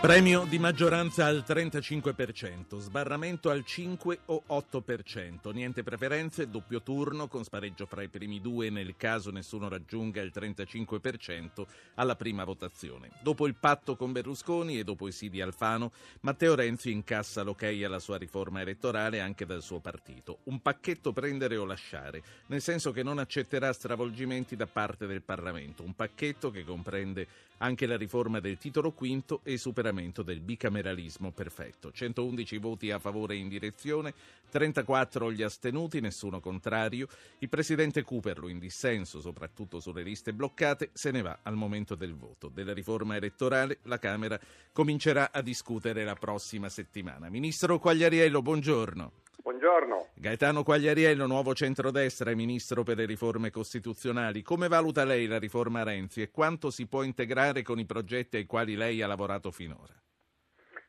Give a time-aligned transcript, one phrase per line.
[0.00, 7.44] Premio di maggioranza al 35%, sbarramento al 5 o 8%, niente preferenze, doppio turno con
[7.44, 13.10] spareggio fra i primi due nel caso nessuno raggiunga il 35% alla prima votazione.
[13.20, 17.64] Dopo il patto con Berlusconi e dopo i sì di Alfano, Matteo Renzi incassa l'ok
[17.84, 20.38] alla sua riforma elettorale anche dal suo partito.
[20.44, 25.82] Un pacchetto prendere o lasciare, nel senso che non accetterà stravolgimenti da parte del Parlamento.
[25.82, 27.26] Un pacchetto che comprende
[27.62, 29.58] anche la riforma del titolo quinto e
[29.90, 31.90] superamento del bicameralismo perfetto.
[31.90, 34.14] 111 voti a favore in direzione,
[34.48, 37.08] 34 gli astenuti, nessuno contrario.
[37.38, 42.14] Il presidente Cooperlo, in dissenso soprattutto sulle liste bloccate, se ne va al momento del
[42.14, 42.48] voto.
[42.48, 44.38] Della riforma elettorale la Camera
[44.72, 47.28] comincerà a discutere la prossima settimana.
[47.28, 49.12] Ministro Quagliariello, buongiorno.
[49.42, 50.08] Buongiorno.
[50.14, 54.42] Gaetano Quagliariello, nuovo centrodestra e ministro per le riforme costituzionali.
[54.42, 58.46] Come valuta lei la riforma Renzi e quanto si può integrare con i progetti ai
[58.46, 59.94] quali lei ha lavorato finora?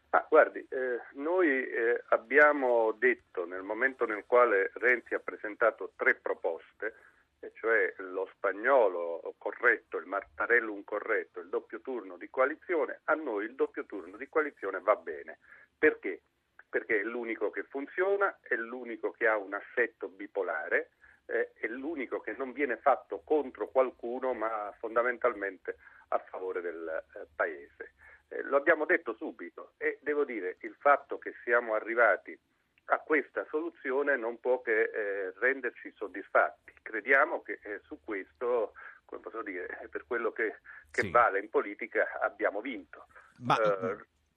[0.10, 6.16] Ah, guardi, eh, noi eh, abbiamo detto nel momento nel quale Renzi ha presentato tre
[6.16, 6.96] proposte,
[7.40, 13.46] e cioè lo spagnolo corretto, il Martarellum corretto, il doppio turno di coalizione, a noi
[13.46, 15.40] il doppio turno di coalizione va bene.
[15.78, 16.22] Perché?
[16.72, 20.91] Perché è l'unico che funziona, è l'unico che ha un assetto bipolare,
[21.25, 25.75] eh, è l'unico che non viene fatto contro qualcuno ma fondamentalmente
[26.08, 27.92] a favore del eh, Paese.
[28.30, 32.39] Eh, lo abbiamo detto subito e devo dire il fatto che siamo arrivati
[32.86, 36.73] a questa soluzione non può che eh, renderci soddisfatti.
[36.81, 41.11] Crediamo che eh, su questo, come posso dire, per quello che, che sì.
[41.11, 43.08] vale in politica abbiamo vinto.
[43.39, 43.55] Ma...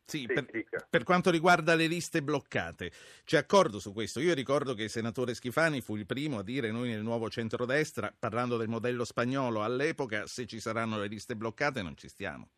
[0.06, 0.46] Sì, per,
[0.90, 2.90] per, quanto riguarda le liste bloccate,
[3.24, 4.20] c'è accordo su questo.
[4.20, 8.14] Io ricordo che il senatore Schifani fu il primo a dire noi nel nuovo centrodestra,
[8.16, 12.50] parlando del modello spagnolo all'epoca, se ci saranno le liste bloccate non ci stiamo.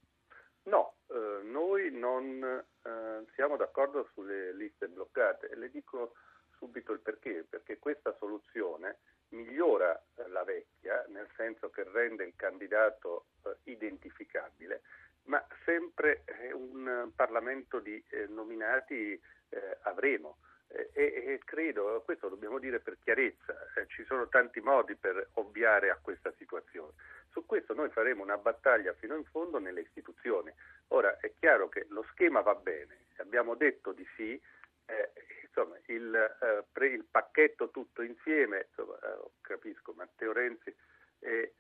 [0.65, 6.15] No, eh, noi non eh, siamo d'accordo sulle liste bloccate e le dico
[6.59, 8.99] subito il perché, perché questa soluzione
[9.29, 14.83] migliora la vecchia, nel senso che rende il candidato eh, identificabile
[15.27, 20.39] ma sempre eh, un Parlamento di eh, nominati eh, avremo.
[20.69, 25.91] E, e, credo, questo dobbiamo dire per chiarezza, eh, ci sono tanti modi per ovviare
[25.91, 26.93] a questa situazione.
[27.31, 30.53] Su questo noi faremo una battaglia fino in fondo nelle istituzioni.
[30.89, 34.41] Ora è chiaro che lo schema va bene, abbiamo detto di sì,
[34.87, 35.13] eh,
[35.45, 38.99] insomma, il, eh, pre, il, pacchetto tutto insieme, insomma,
[39.41, 40.75] capisco Matteo Renzi
[41.21, 41.55] e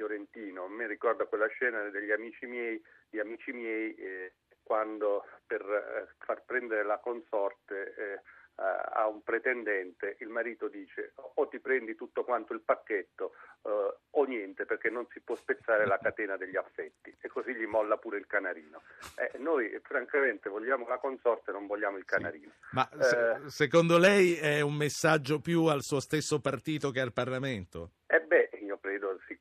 [0.00, 0.64] fiorentino.
[0.64, 6.14] A me ricorda quella scena degli amici miei, gli amici miei eh, quando per eh,
[6.24, 8.20] far prendere la consorte eh,
[8.60, 14.24] a un pretendente il marito dice o ti prendi tutto quanto il pacchetto eh, o
[14.24, 18.18] niente perché non si può spezzare la catena degli affetti e così gli molla pure
[18.18, 18.82] il canarino.
[19.16, 22.50] Eh, noi francamente vogliamo la consorte, non vogliamo il canarino.
[22.50, 22.74] Sì.
[22.74, 27.12] Ma se, eh, secondo lei è un messaggio più al suo stesso partito che al
[27.12, 27.92] Parlamento?
[28.06, 28.19] Credo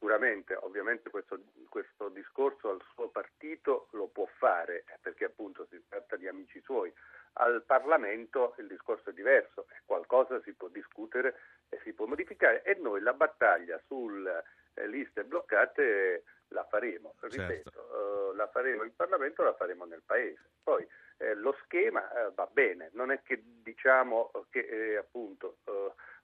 [0.09, 1.39] sicuramente, ovviamente questo,
[1.69, 6.91] questo, discorso al suo partito lo può fare perché appunto si tratta di amici suoi.
[7.33, 11.35] Al Parlamento il discorso è diverso, qualcosa si può discutere
[11.69, 14.43] e si può modificare e noi la battaglia sulle
[14.73, 18.31] eh, liste bloccate la faremo, ripeto, certo.
[18.31, 20.41] uh, la faremo in Parlamento, la faremo nel Paese.
[20.63, 20.85] Poi
[21.17, 25.57] eh, lo schema eh, va bene, non è che diciamo che eh, appunto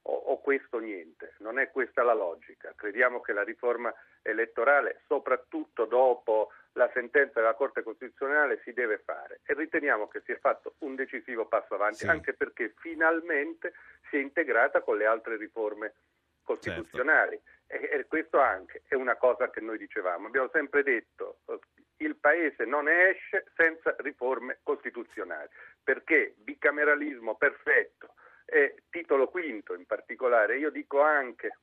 [0.08, 2.74] o, o, questo niente, non è questa la logica.
[2.76, 9.42] Crediamo che la riforma elettorale, soprattutto dopo la sentenza della Corte Costituzionale, si deve fare
[9.46, 12.08] e riteniamo che sia fatto un decisivo passo avanti, sì.
[12.08, 13.74] anche perché finalmente
[14.10, 15.94] si è integrata con le altre riforme
[16.44, 17.40] costituzionali.
[17.44, 17.86] Certo.
[17.86, 20.28] E, e, questo anche è una cosa che noi dicevamo.
[20.28, 21.60] Abbiamo sempre detto che
[21.98, 25.50] il Paese non esce senza riforme costituzionali,
[25.84, 28.14] perché bicameralismo perfetto,
[28.56, 31.58] e titolo quinto in particolare, io dico anche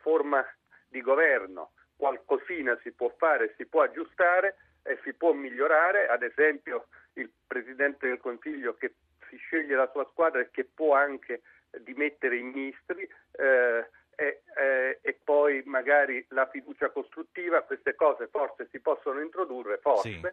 [0.00, 0.42] forma
[0.88, 6.86] di governo, qualcosina si può fare, si può aggiustare e si può migliorare, ad esempio
[7.14, 8.94] il Presidente del Consiglio che
[9.28, 11.42] si sceglie la sua squadra e che può anche
[11.80, 18.66] dimettere i ministri eh, e, eh, e, poi magari la fiducia costruttiva, queste cose forse
[18.70, 20.10] si possono introdurre, forse.
[20.10, 20.28] Sì.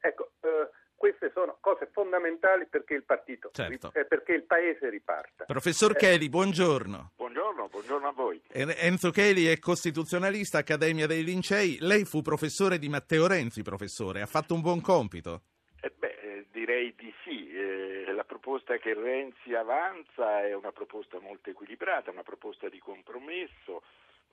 [0.00, 3.92] Ecco, eh, queste sono cose fondamentali perché il partito, certo.
[3.94, 5.44] eh, perché il paese riparta.
[5.44, 7.12] Professor eh, Cheli, buongiorno.
[7.16, 8.40] Buongiorno, buongiorno a voi.
[8.48, 11.78] Enzo Cheli è costituzionalista, Accademia dei Lincei.
[11.80, 14.22] Lei fu professore di Matteo Renzi, professore.
[14.22, 15.42] Ha fatto un buon compito?
[15.80, 17.50] Eh beh, direi di sì.
[17.50, 22.78] Eh, la proposta proposta che Renzi avanza è una proposta molto equilibrata, una proposta di
[22.78, 23.82] compromesso,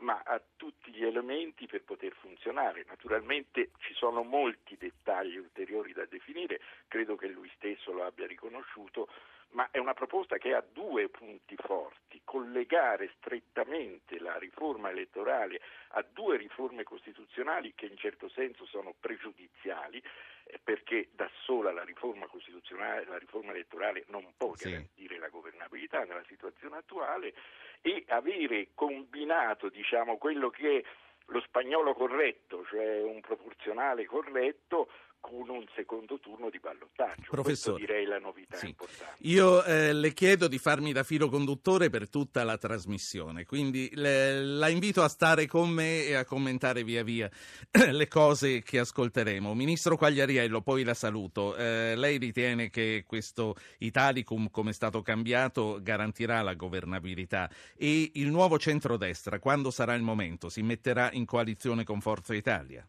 [0.03, 2.85] ma ha tutti gli elementi per poter funzionare.
[2.88, 9.07] Naturalmente ci sono molti dettagli ulteriori da definire, credo che lui stesso lo abbia riconosciuto,
[9.53, 16.05] ma è una proposta che ha due punti forti, collegare strettamente la riforma elettorale a
[16.11, 20.01] due riforme costituzionali che in certo senso sono pregiudiziali,
[20.45, 24.69] eh, perché da sola la riforma costituzionale, la riforma elettorale non può sì.
[24.69, 27.33] garantire la governabilità nella situazione attuale
[27.81, 30.83] e avere combinato diciamo, quello che è
[31.27, 34.89] lo spagnolo corretto, cioè un proporzionale corretto,
[35.24, 37.30] con un secondo turno di ballottaggio.
[37.30, 38.68] Professore, Questo direi la novità sì.
[38.68, 39.16] importante.
[39.20, 44.44] Io eh, le chiedo di farmi da filo conduttore per tutta la trasmissione, quindi le,
[44.44, 47.30] la invito a stare con me e a commentare via via
[47.90, 49.54] le cose che ascolteremo.
[49.54, 51.56] Ministro Quagliariello, poi la saluto.
[51.56, 58.28] Eh, lei ritiene che questo Italicum, come è stato cambiato, garantirà la governabilità e il
[58.28, 62.86] nuovo centrodestra, quando sarà il momento, si metterà in coalizione con Forza Italia?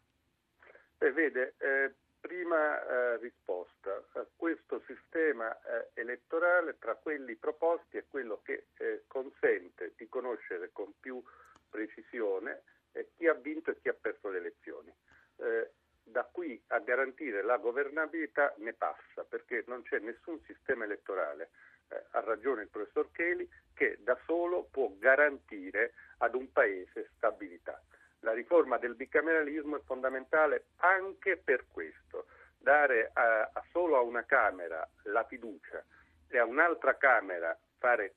[0.97, 1.93] Eh, vede, eh,
[2.25, 4.03] prima eh, risposta.
[4.35, 10.91] Questo sistema eh, elettorale tra quelli proposti è quello che eh, consente di conoscere con
[10.99, 11.23] più
[11.69, 12.63] precisione
[12.93, 14.91] eh, chi ha vinto e chi ha perso le elezioni.
[15.35, 15.69] Eh,
[16.01, 21.51] da qui a garantire la governabilità ne passa perché non c'è nessun sistema elettorale,
[21.89, 27.79] eh, ha ragione il professor Cheli, che da solo può garantire ad un paese stabilità.
[28.25, 32.25] La riforma del bicameralismo è fondamentale anche per questo.
[32.57, 35.85] Dare a, a solo a una Camera la fiducia
[36.27, 38.15] e a un'altra Camera fare,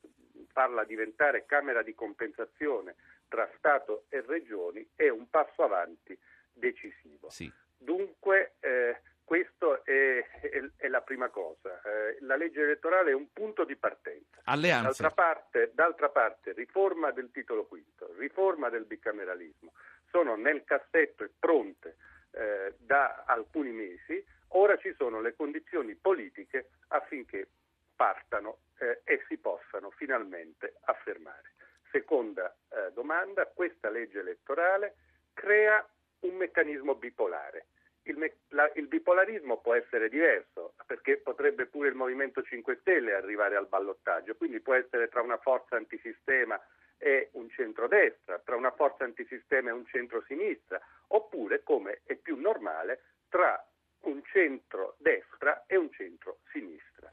[0.51, 2.95] farla diventare Camera di compensazione
[3.29, 6.19] tra Stato e Regioni è un passo avanti
[6.55, 7.29] decisivo.
[7.29, 7.53] Sì.
[7.77, 11.83] Dunque eh, questa è, è, è, la prima cosa.
[11.83, 14.41] Eh, la legge elettorale è un punto di partenza.
[14.85, 19.73] D'altra parte, d'altra parte, riforma del titolo quinto, riforma del bicameralismo,
[20.11, 21.97] sono nel cassetto e pronte
[22.33, 27.49] eh, da alcuni mesi, ora ci sono le condizioni politiche affinché
[27.95, 31.55] partano eh, e si possano finalmente affermare.
[31.91, 34.97] Seconda eh, domanda, questa legge elettorale
[35.33, 35.87] crea
[36.21, 37.67] un meccanismo bipolare.
[38.03, 43.15] Il, me- la- il, bipolarismo può essere diverso, perché potrebbe pure il Movimento 5 Stelle
[43.15, 46.59] arrivare al ballottaggio, quindi può essere tra una forza antisistema
[46.99, 53.03] e un centrodestra, tra una forza antisistema e un centro-sinistra, oppure, come è più normale,
[53.29, 53.65] tra
[54.01, 57.11] un centro-destra e un centro-sinistra.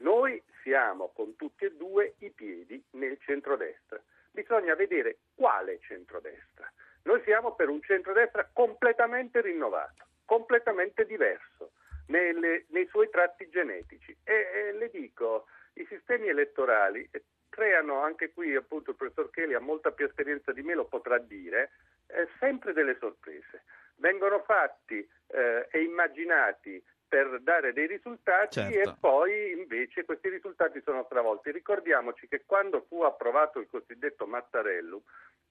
[0.00, 4.00] Noi siamo con tutti e due i piedi nel centrodestra.
[4.30, 6.70] Bisogna vedere quale centrodestra.
[7.04, 11.72] Noi siamo per un centrodestra completamente rinnovato, completamente diverso
[12.08, 14.16] nelle, nei suoi tratti genetici.
[14.22, 17.08] E, e le dico, i sistemi elettorali
[17.58, 21.18] creano anche qui, appunto il professor Kelly ha molta più esperienza di me, lo potrà
[21.18, 21.72] dire,
[22.06, 23.64] eh, sempre delle sorprese.
[23.96, 28.90] Vengono fatti eh, e immaginati per dare dei risultati certo.
[28.90, 31.50] e poi invece questi risultati sono stravolti.
[31.50, 35.02] Ricordiamoci che quando fu approvato il cosiddetto Mattarellum,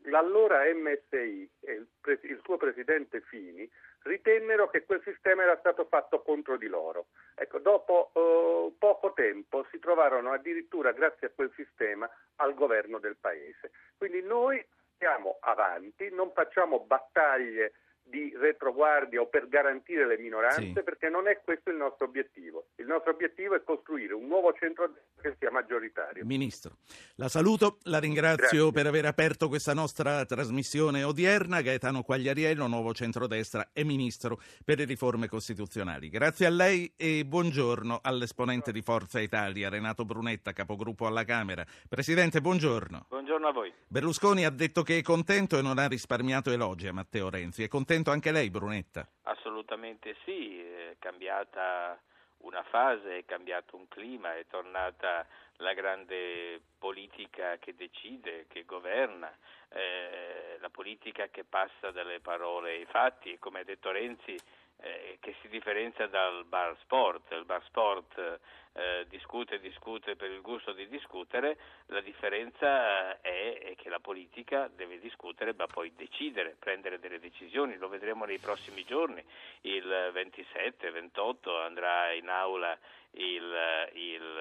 [0.04, 3.70] l'allora MSI e il, pres- il, suo presidente Fini
[4.08, 7.08] ritennero che quel sistema era stato fatto contro di loro.
[7.36, 13.18] Ecco, dopo eh, poco tempo si trovarono addirittura, grazie a quel sistema, al governo del
[13.18, 13.72] paese.
[13.98, 14.66] Quindi noi
[14.98, 17.74] siamo avanti, non facciamo battaglie
[18.10, 20.84] di retroguardia o per garantire le minoranze, sì.
[20.84, 22.68] perché non è questo il nostro obiettivo.
[22.76, 26.26] Il nostro obiettivo è costruire un nuovo centro che sia maggioritario.
[26.26, 26.78] Ministro,
[27.16, 28.72] la saluto, la ringrazio Grazie.
[28.72, 31.62] per aver aperto questa nostra trasmissione odierna.
[31.62, 36.10] Gaetano Quagliariello, nuovo centrodestra e Ministro per le riforme costituzionali.
[36.10, 41.66] Grazie a lei e buongiorno all'esponente di Forza Italia, Renato Brunetta, capogruppo alla Camera.
[41.88, 43.06] Presidente, buongiorno.
[43.10, 43.74] Buongiorno a voi.
[43.88, 47.64] Berlusconi ha detto che è contento e non ha risparmiato elogi a Matteo Renzi.
[47.64, 49.08] È contento contento anche lei, Brunetta?
[49.24, 52.00] Assolutamente sì, è cambiata
[52.40, 55.26] una fase, è cambiato un clima, è tornata
[55.58, 59.36] la grande politica che decide, che governa,
[59.70, 64.36] eh, la politica che passa dalle parole ai fatti come ha detto Renzi
[64.80, 67.32] eh, che si differenzia dal bar sport.
[67.32, 68.40] Il bar sport
[68.78, 71.58] eh, discute e discute per il gusto di discutere,
[71.88, 77.78] la differenza è, è, che la politica deve discutere ma poi decidere, prendere delle decisioni,
[77.78, 79.24] lo vedremo nei prossimi giorni,
[79.62, 82.78] il 27-28 andrà in aula
[83.12, 84.34] il, il,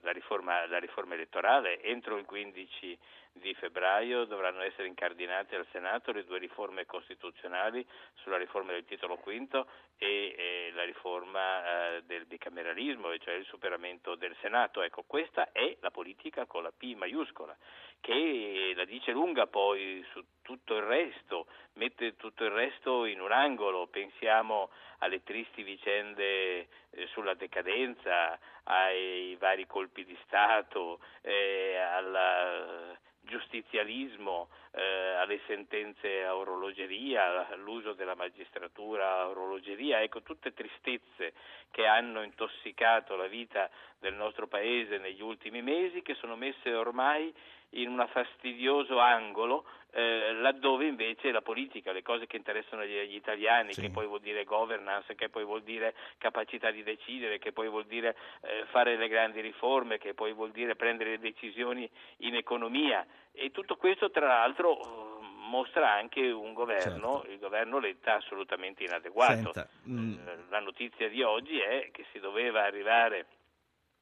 [0.00, 2.98] la, riforma, la, riforma, elettorale, entro il 15
[3.36, 9.16] di febbraio dovranno essere incardinate al Senato le due riforme costituzionali sulla riforma del titolo
[9.16, 9.66] quinto
[9.98, 13.72] e, e la riforma eh, del bicameralismo, cioè il superamento
[14.14, 14.82] del Senato.
[14.82, 17.56] Ecco, questa è la politica con la P maiuscola,
[18.00, 23.32] che la dice lunga poi su tutto il resto, mette tutto il resto in un
[23.32, 32.98] angolo, pensiamo alle tristi vicende eh, sulla decadenza, ai vari colpi di Stato, eh, al
[33.24, 41.32] giustizialismo, eh, alle sentenze a orologeria, all'uso della magistratura a orologeria, ecco tutte tristezze
[41.70, 47.34] che hanno intossicato la vita del nostro Paese negli ultimi mesi, che sono messe ormai
[47.74, 49.64] in un fastidioso angolo
[49.96, 53.80] eh, laddove invece la politica, le cose che interessano gli, gli italiani, sì.
[53.80, 57.84] che poi vuol dire governance, che poi vuol dire capacità di decidere, che poi vuol
[57.86, 61.88] dire eh, fare le grandi riforme, che poi vuol dire prendere le decisioni
[62.18, 67.30] in economia e tutto questo tra l'altro mostra anche un governo, certo.
[67.30, 69.52] il governo Letta assolutamente inadeguato.
[69.52, 70.12] Senta, mm.
[70.26, 73.26] Eh, la notizia di oggi è che si doveva arrivare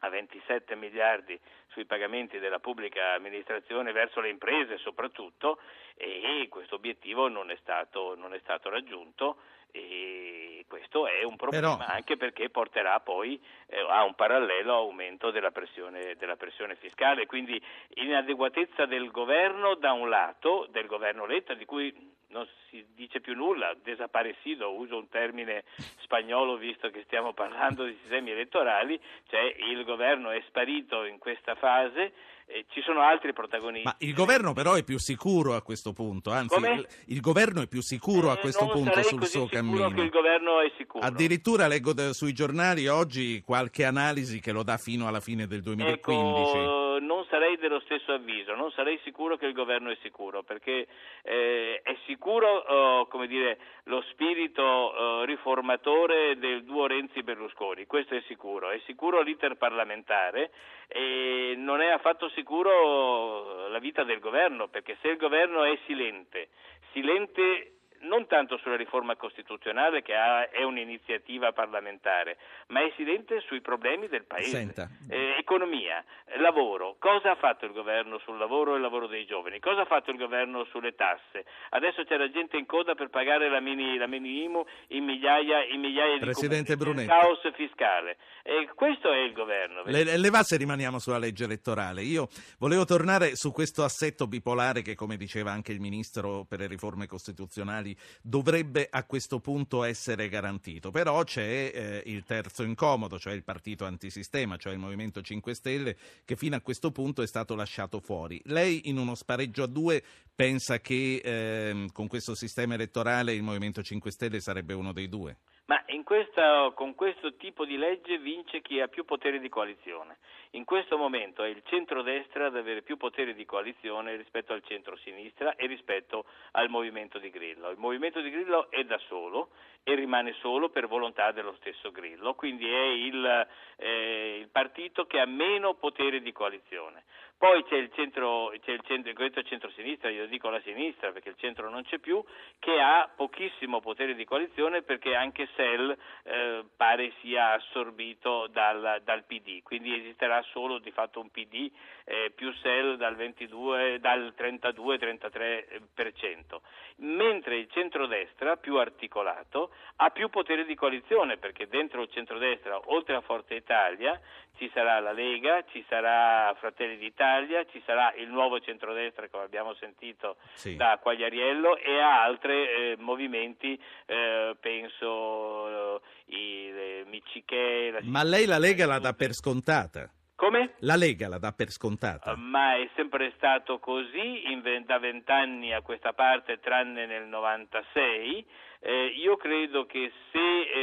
[0.05, 5.59] a 27 miliardi sui pagamenti della pubblica amministrazione verso le imprese soprattutto
[5.97, 9.39] e questo obiettivo non è stato, non è stato raggiunto
[9.71, 11.93] e questo è un problema Però...
[11.93, 17.61] anche perché porterà poi eh, a un parallelo aumento della pressione, della pressione, fiscale, quindi
[17.95, 21.95] inadeguatezza del governo da un lato, del governo Letta di cui
[22.33, 25.65] non si dice più nulla, desaparecido, uso un termine
[26.01, 28.99] spagnolo visto che stiamo parlando di sistemi elettorali,
[29.29, 32.13] cioè il governo è sparito in questa fase
[32.47, 33.87] eh, ci sono altri protagonisti.
[33.87, 37.67] Ma il governo però è più sicuro a questo punto, anzi il, il, governo è
[37.67, 39.91] più sicuro eh, a questo punto sul suo cammino.
[39.91, 41.05] Che il governo è sicuro.
[41.05, 45.63] Addirittura leggo de, sui giornali oggi qualche analisi che lo dà fino alla fine del
[45.63, 46.59] 2015.
[46.59, 50.87] Ecco, non sarei dello stesso avviso, non sarei sicuro che il governo è sicuro, perché
[51.23, 58.71] eh, è sicuro come dire, lo spirito oh, riformatore del duo Renzi-Berlusconi, questo è sicuro,
[58.71, 60.51] è sicuro l'iter parlamentare
[60.89, 66.49] e non è affatto sicuro la vita del governo, perché se il governo è silente,
[66.93, 72.37] silente non tanto sulla riforma costituzionale che ha, è un'iniziativa parlamentare,
[72.69, 74.73] ma è silente sui problemi del Paese.
[75.09, 76.05] Eh, economia,
[76.39, 79.61] lavoro, cosa ha fatto il governo sul lavoro e il lavoro dei giovani?
[79.61, 81.45] Cosa ha fatto il governo sulle tasse?
[81.71, 85.65] Adesso c'è la gente in coda per pagare la mini, la mini IMU in migliaia,
[85.65, 87.07] in migliaia di Presidente comuni.
[87.07, 88.17] caos fiscale.
[88.43, 89.83] E questo è il governo.
[89.85, 92.03] Le, le va se rimaniamo sulla legge elettorale.
[92.03, 92.29] Io
[92.59, 97.07] volevo tornare su questo assetto bipolare che, come diceva anche il Ministro per le riforme
[97.07, 100.91] costituzionali, dovrebbe a questo punto essere garantito.
[100.91, 105.97] Però c'è eh, il terzo incomodo, cioè il partito antisistema, cioè il Movimento 5 Stelle,
[106.25, 108.41] che fino a questo punto è stato lasciato fuori.
[108.45, 110.03] Lei in uno spareggio a due
[110.35, 115.37] pensa che eh, con questo sistema elettorale il Movimento 5 Stelle sarebbe uno dei due?
[115.67, 120.19] Ma questa, con questo tipo di legge vince chi ha più potere di coalizione.
[120.51, 125.55] In questo momento è il centrodestra ad avere più potere di coalizione rispetto al centro-sinistra
[125.55, 127.71] e rispetto al movimento di Grillo.
[127.71, 129.53] Il movimento di Grillo è da solo
[129.83, 135.19] e rimane solo per volontà dello stesso Grillo, quindi è il, eh, il partito che
[135.19, 137.05] ha meno potere di coalizione.
[137.43, 141.37] Poi c'è il centro, c'è il centro, il centro-sinistra, io dico la sinistra perché il
[141.37, 142.25] centro non c'è più,
[142.61, 149.25] che ha pochissimo potere di coalizione perché anche SEL eh, pare sia assorbito dal, dal,
[149.25, 151.69] PD, quindi esisterà solo di fatto un PD
[152.05, 156.61] eh, più SEL dal, 22, dal 32-33%,
[156.99, 163.17] mentre il centrodestra più articolato ha più potere di coalizione perché dentro il centrodestra, oltre
[163.17, 164.17] a Forza Italia,
[164.57, 167.31] ci sarà la Lega, ci sarà Fratelli d'Italia,
[167.71, 170.77] ci sarà il nuovo centrodestra come abbiamo sentito sì.
[170.77, 178.01] da Quagliariello e a altri eh, movimenti, eh, penso eh, i Miccichè.
[178.03, 180.11] Ma lei la Lega la dà per scontata?
[180.43, 180.75] Come?
[180.81, 182.35] La Lega la dà per scontata.
[182.35, 188.45] Ma è sempre stato così in, da vent'anni a questa parte, tranne nel 96.
[188.85, 190.39] Eh, io credo che se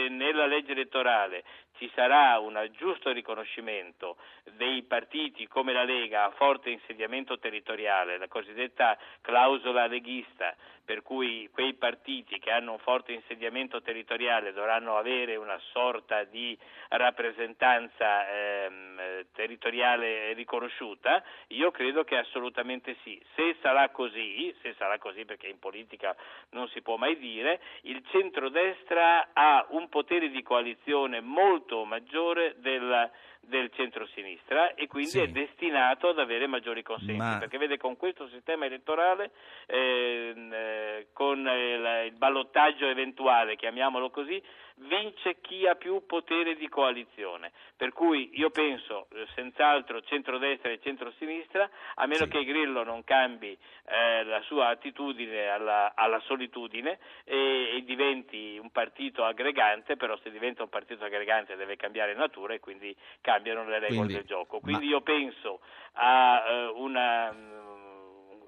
[0.05, 1.43] eh, nella legge elettorale
[1.79, 4.17] ci sarà un giusto riconoscimento
[4.55, 11.47] dei partiti come la Lega a forte insediamento territoriale, la cosiddetta clausola leghista, per cui
[11.53, 16.57] quei partiti che hanno un forte insediamento territoriale dovranno avere una sorta di
[16.89, 21.23] rappresentanza ehm, territoriale riconosciuta?
[21.49, 23.21] Io credo che assolutamente sì.
[23.35, 26.15] Se sarà così, se sarà così perché in politica
[26.51, 33.09] non si può mai dire, il centrodestra ha un potere di coalizione molto maggiore del
[33.41, 35.21] del centro-sinistra e quindi sì.
[35.21, 37.37] è destinato ad avere maggiori consensi, Ma...
[37.39, 39.31] perché vede con questo sistema elettorale,
[39.65, 44.41] ehm, eh, con il, il ballottaggio eventuale, chiamiamolo così,
[44.79, 47.51] vince chi ha più potere di coalizione.
[47.75, 52.29] Per cui io penso eh, senz'altro centrodestra e centrosinistra, a meno sì.
[52.29, 58.71] che Grillo non cambi eh, la sua attitudine alla, alla solitudine e, e, diventi un
[58.71, 62.95] partito aggregante, però se diventa un partito aggregante deve cambiare natura e quindi
[63.29, 64.59] cambiano le regole quindi, del gioco.
[64.59, 64.91] Quindi ma...
[64.91, 65.59] io penso
[65.93, 68.41] a uh, una, um,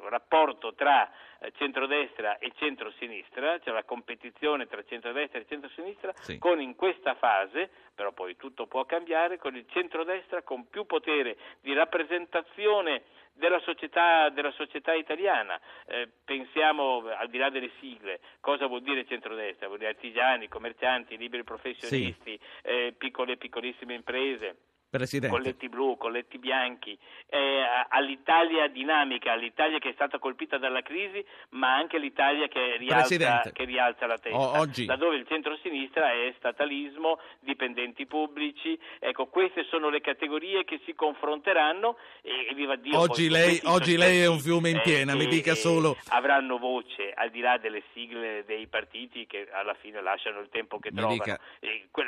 [0.00, 1.10] un rapporto tra
[1.40, 6.38] eh, centrodestra e centrosinistra, cioè la competizione tra centrodestra e centrosinistra, sì.
[6.38, 11.36] con in questa fase, però poi tutto può cambiare, con il centrodestra con più potere
[11.60, 13.02] di rappresentazione
[13.40, 15.58] della società, della società italiana.
[15.86, 19.66] Eh, pensiamo, al di là delle sigle, cosa vuol dire centrodestra?
[19.66, 22.68] Vuol dire artigiani, commercianti, liberi professionisti, sì.
[22.68, 24.56] eh, piccole e piccolissime imprese.
[24.90, 25.36] Presidente.
[25.36, 31.76] colletti blu, colletti bianchi, eh, all'Italia dinamica, all'Italia che è stata colpita dalla crisi, ma
[31.76, 34.86] anche l'Italia che rialza, che rialza la testa, o- oggi...
[34.86, 41.96] laddove il centro-sinistra è statalismo, dipendenti pubblici, ecco queste sono le categorie che si confronteranno
[42.22, 42.98] e, e viva Dio.
[42.98, 45.96] Oggi, lei, oggi lei, è un fiume in eh, piena, eh, mi dica solo...
[46.08, 50.80] Avranno voce, al di là delle sigle dei partiti che alla fine lasciano il tempo
[50.80, 51.22] che mi trovano.
[51.22, 51.40] Dica...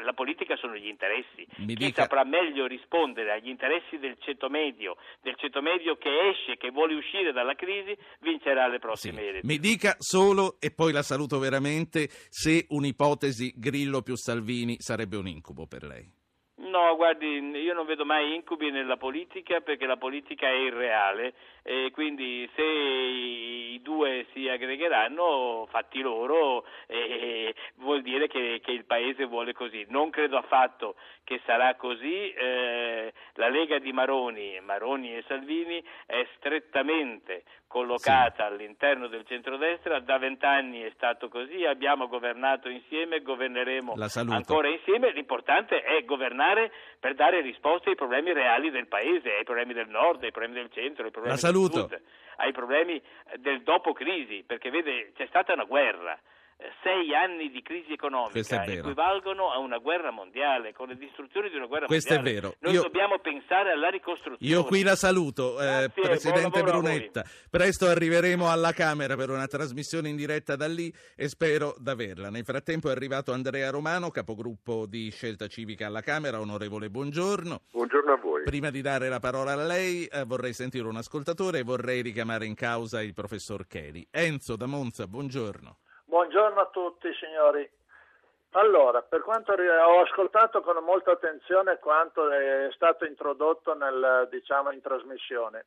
[0.02, 2.02] la politica sono gli interessi, mi chi dica...
[2.02, 6.94] saprà meglio rispondere agli interessi del ceto medio, del ceto medio che esce, che vuole
[6.94, 9.28] uscire dalla crisi, vincerà le prossime sì.
[9.28, 9.54] elezioni.
[9.54, 15.28] Mi dica solo, e poi la saluto veramente, se un'ipotesi Grillo più Salvini sarebbe un
[15.28, 16.21] incubo per lei.
[16.72, 21.90] No, guardi, io non vedo mai incubi nella politica perché la politica è irreale e
[21.92, 29.26] quindi se i due si aggregheranno, fatti loro, eh, vuol dire che, che, il Paese
[29.26, 29.84] vuole così.
[29.90, 32.32] Non credo affatto che sarà così.
[32.32, 38.52] Eh, la Lega di Maroni, Maroni e Salvini è strettamente collocata sì.
[38.52, 43.94] all'interno del centrodestra, da vent'anni è stato così, abbiamo governato insieme, governeremo
[44.28, 46.61] ancora insieme, l'importante è governare
[46.98, 50.70] per dare risposte ai problemi reali del Paese, ai problemi del nord, ai problemi del
[50.70, 51.54] centro, ai problemi del
[51.88, 52.00] sud,
[52.36, 53.02] ai problemi
[53.38, 56.18] del dopo crisi, perché vede c'è stata una guerra
[56.82, 61.66] sei anni di crisi economica equivalgono a una guerra mondiale, con le distruzioni di una
[61.66, 62.40] guerra Questo mondiale.
[62.40, 62.72] Questo è vero.
[62.72, 62.82] Noi Io...
[62.82, 64.52] dobbiamo pensare alla ricostruzione.
[64.52, 67.24] Io qui la saluto, eh, Presidente Brunetta.
[67.50, 72.30] Presto arriveremo alla Camera per una trasmissione in diretta da lì e spero d'averla.
[72.30, 76.40] Nel frattempo è arrivato Andrea Romano, capogruppo di Scelta Civica alla Camera.
[76.40, 77.62] Onorevole, buongiorno.
[77.70, 78.42] Buongiorno a voi.
[78.44, 82.46] Prima di dare la parola a lei eh, vorrei sentire un ascoltatore e vorrei richiamare
[82.46, 84.06] in causa il professor Cheli.
[84.10, 85.76] Enzo da Monza, buongiorno.
[86.12, 87.66] Buongiorno a tutti signori.
[88.50, 94.82] Allora, per quanto ho ascoltato con molta attenzione quanto è stato introdotto nel, diciamo, in
[94.82, 95.64] trasmissione.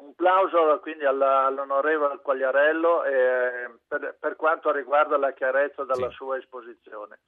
[0.00, 6.16] Un plauso quindi all'onorevole Quagliarello eh, per, per, quanto riguarda la chiarezza della sì.
[6.16, 7.20] sua esposizione.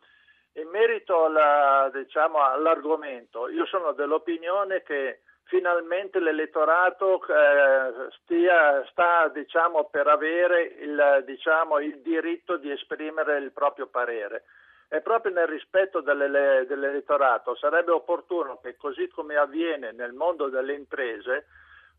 [0.54, 9.88] In merito alla, diciamo, all'argomento, io sono dell'opinione che finalmente l'elettorato eh, stia, sta diciamo,
[9.90, 14.44] per avere il, diciamo, il, diritto di esprimere il proprio parere.
[14.88, 20.74] E proprio nel rispetto delle, dell'elettorato sarebbe opportuno che così come avviene nel mondo delle
[20.74, 21.46] imprese,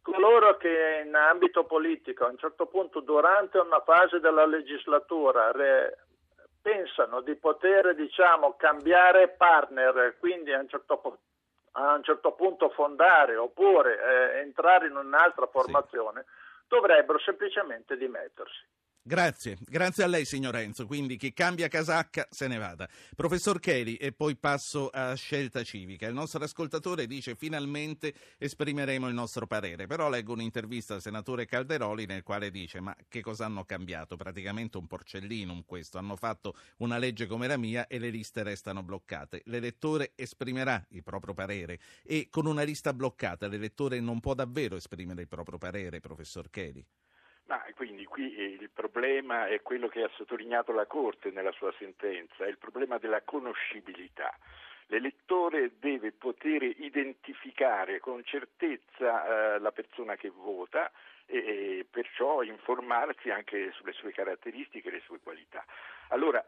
[0.01, 6.05] coloro che in ambito politico a un certo punto durante una fase della legislatura re,
[6.61, 11.19] pensano di poter diciamo, cambiare partner, quindi a un certo punto
[11.73, 16.65] a un certo punto fondare oppure eh, entrare in un'altra formazione, sì.
[16.67, 18.65] dovrebbero semplicemente dimettersi.
[19.03, 22.87] Grazie, grazie a lei signor Renzo, quindi chi cambia casacca se ne vada.
[23.15, 26.05] Professor Cheli e poi passo a scelta civica.
[26.05, 32.05] Il nostro ascoltatore dice finalmente esprimeremo il nostro parere, però leggo un'intervista al senatore Calderoli
[32.05, 34.17] nel quale dice ma che cosa hanno cambiato?
[34.17, 38.83] Praticamente un porcellino questo, hanno fatto una legge come la mia e le liste restano
[38.83, 39.41] bloccate.
[39.45, 45.23] L'elettore esprimerà il proprio parere e con una lista bloccata l'elettore non può davvero esprimere
[45.23, 46.85] il proprio parere, professor Cheli.
[47.51, 52.45] Ma quindi qui il problema è quello che ha sottolineato la Corte nella sua sentenza,
[52.45, 54.33] è il problema della conoscibilità.
[54.85, 60.89] L'elettore deve poter identificare con certezza eh, la persona che vota
[61.25, 65.65] e, e perciò informarsi anche sulle sue caratteristiche e le sue qualità.
[66.11, 66.41] Allora,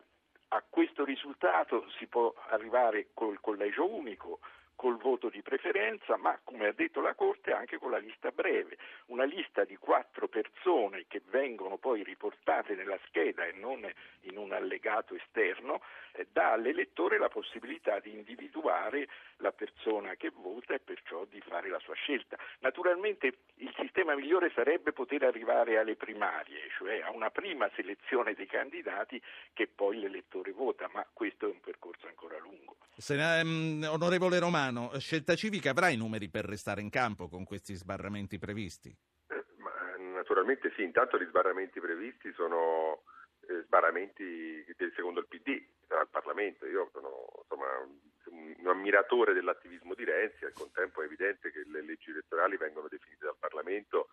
[0.47, 4.39] a questo risultato si può arrivare col collegio unico,
[4.75, 8.77] col voto di preferenza, ma come ha detto la Corte anche con la lista breve,
[9.07, 13.89] una lista di quattro persone che vengono poi riportate nella scheda e non
[14.21, 15.81] in un allegato esterno,
[16.13, 19.07] eh, dà all'elettore la possibilità di individuare
[19.37, 22.37] la persona che vota e perciò di fare la sua scelta.
[22.59, 28.47] Naturalmente il sistema migliore sarebbe poter arrivare alle primarie, cioè a una prima selezione dei
[28.47, 29.21] candidati
[29.53, 32.82] che poi l'elettore vota, ma questo è un percorso ancora lungo.
[32.95, 37.73] Se, um, onorevole Romano, Scelta Civica avrà i numeri per restare in campo con questi
[37.73, 38.95] sbarramenti previsti?
[39.27, 43.03] Eh, naturalmente sì, intanto gli sbarramenti previsti sono
[43.47, 44.63] eh, sbarramenti
[44.95, 46.67] secondo il PD al Parlamento.
[46.67, 51.81] Io sono insomma, un, un ammiratore dell'attivismo di Renzi, al contempo è evidente che le
[51.81, 54.09] leggi elettorali vengono definite dal Parlamento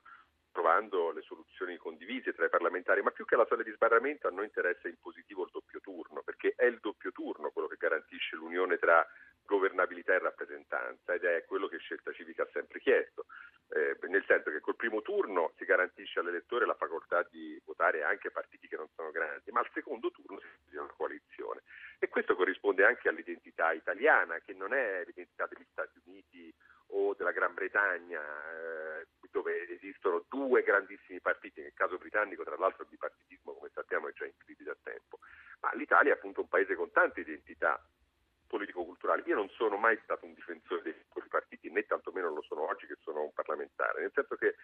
[0.53, 4.31] trovando le soluzioni condivise tra i parlamentari, ma più che la soglia di sbarramento a
[4.31, 8.37] noi interessa in positivo il doppio turno, perché è il doppio turno quello che garantisce
[8.37, 9.07] l'unione tra
[9.45, 13.27] governabilità e rappresentanza ed è quello che Scelta Civica ha sempre chiesto,
[13.71, 18.31] eh, nel senso che col primo turno si garantisce all'elettore la facoltà di votare anche
[18.31, 21.63] partiti che non sono grandi, ma al secondo turno si decide una coalizione.
[21.99, 26.53] E questo corrisponde anche all'identità italiana che non è l'identità degli Stati Uniti
[26.91, 32.83] o della Gran Bretagna eh, dove esistono due grandissimi partiti, nel caso britannico tra l'altro
[32.83, 35.19] il bipartitismo come sappiamo è già in crisi da tempo,
[35.61, 37.81] ma l'Italia è appunto un paese con tante identità
[38.51, 39.23] politico-culturali.
[39.27, 42.87] Io non sono mai stato un difensore dei piccoli partiti, né tantomeno lo sono oggi
[42.87, 44.57] che sono un parlamentare, nel senso che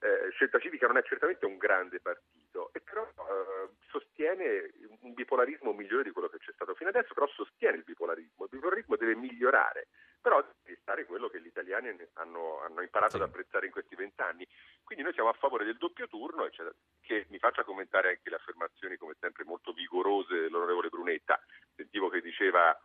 [0.00, 5.72] eh, Scelta Civica non è certamente un grande partito, e però eh, sostiene un bipolarismo
[5.72, 8.44] migliore di quello che c'è stato fino adesso, però sostiene il bipolarismo.
[8.44, 9.88] Il bipolarismo deve migliorare,
[10.20, 13.22] però deve stare quello che gli italiani hanno, hanno imparato sì.
[13.22, 14.48] ad apprezzare in questi vent'anni.
[14.82, 18.36] Quindi noi siamo a favore del doppio turno, cioè, che mi faccia commentare anche le
[18.36, 21.38] affermazioni, come sempre molto vigorose, dell'onorevole Brunetta.
[21.74, 22.78] Sentivo che diceva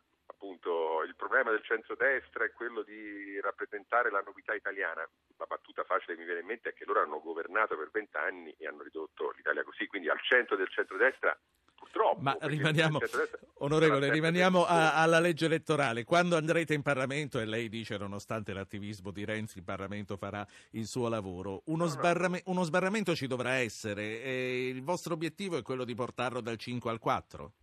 [0.70, 5.08] appunto il problema del centrodestra è quello di rappresentare la novità italiana.
[5.38, 8.54] La battuta facile che mi viene in mente è che loro hanno governato per vent'anni
[8.58, 11.38] e hanno ridotto l'Italia così, quindi al centro del centrodestra
[11.76, 12.22] purtroppo.
[12.22, 13.00] Ma rimaniamo,
[13.60, 16.04] onorevole, rimaniamo a, alla legge elettorale.
[16.04, 20.86] Quando andrete in Parlamento, e lei dice, nonostante l'attivismo di Renzi, il Parlamento farà il
[20.86, 25.62] suo lavoro, uno, no, sbarrame, uno sbarramento ci dovrà essere e il vostro obiettivo è
[25.62, 27.54] quello di portarlo dal 5 al 4?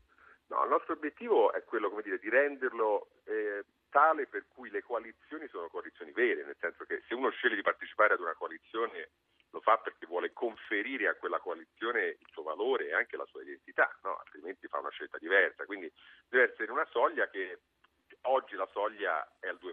[0.67, 5.69] Il nostro obiettivo è quello dire, di renderlo eh, tale per cui le coalizioni sono
[5.69, 9.11] coalizioni vere, nel senso che se uno sceglie di partecipare ad una coalizione
[9.51, 13.43] lo fa perché vuole conferire a quella coalizione il suo valore e anche la sua
[13.43, 14.17] identità, no?
[14.17, 15.65] altrimenti fa una scelta diversa.
[15.67, 15.91] Quindi
[16.29, 17.61] deve essere una soglia che
[18.23, 19.73] oggi la soglia è al 2%,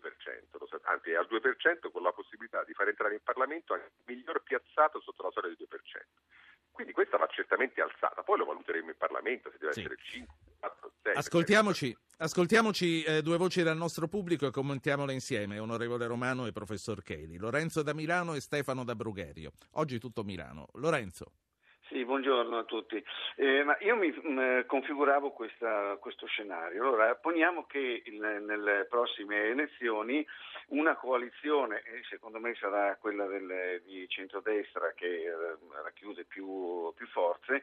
[0.84, 4.44] anzi è al 2% con la possibilità di far entrare in Parlamento anche il miglior
[4.44, 5.74] piazzato sotto la soglia del 2%.
[6.72, 9.80] Quindi questa va certamente alzata, poi lo valuteremo in Parlamento se deve sì.
[9.80, 10.36] essere il 5,
[11.04, 11.14] 4, 6.
[11.16, 17.04] Ascoltiamoci, ascoltiamoci eh, due voci dal nostro pubblico e commentiamole insieme, onorevole Romano e professor
[17.04, 17.38] Cheli.
[17.38, 19.52] Lorenzo da Milano e Stefano da Brugherio.
[19.72, 20.68] Oggi tutto Milano.
[20.76, 21.32] Lorenzo.
[21.94, 22.96] Sì, buongiorno a tutti.
[23.36, 26.82] Eh, io mi mh, mm, configuravo questa, questo scenario.
[26.82, 30.26] Allora, poniamo che il, nelle prossime elezioni
[30.70, 35.34] una coalizione, e secondo me sarà quella del, di centrodestra che eh,
[35.84, 37.62] racchiude più, più, forze,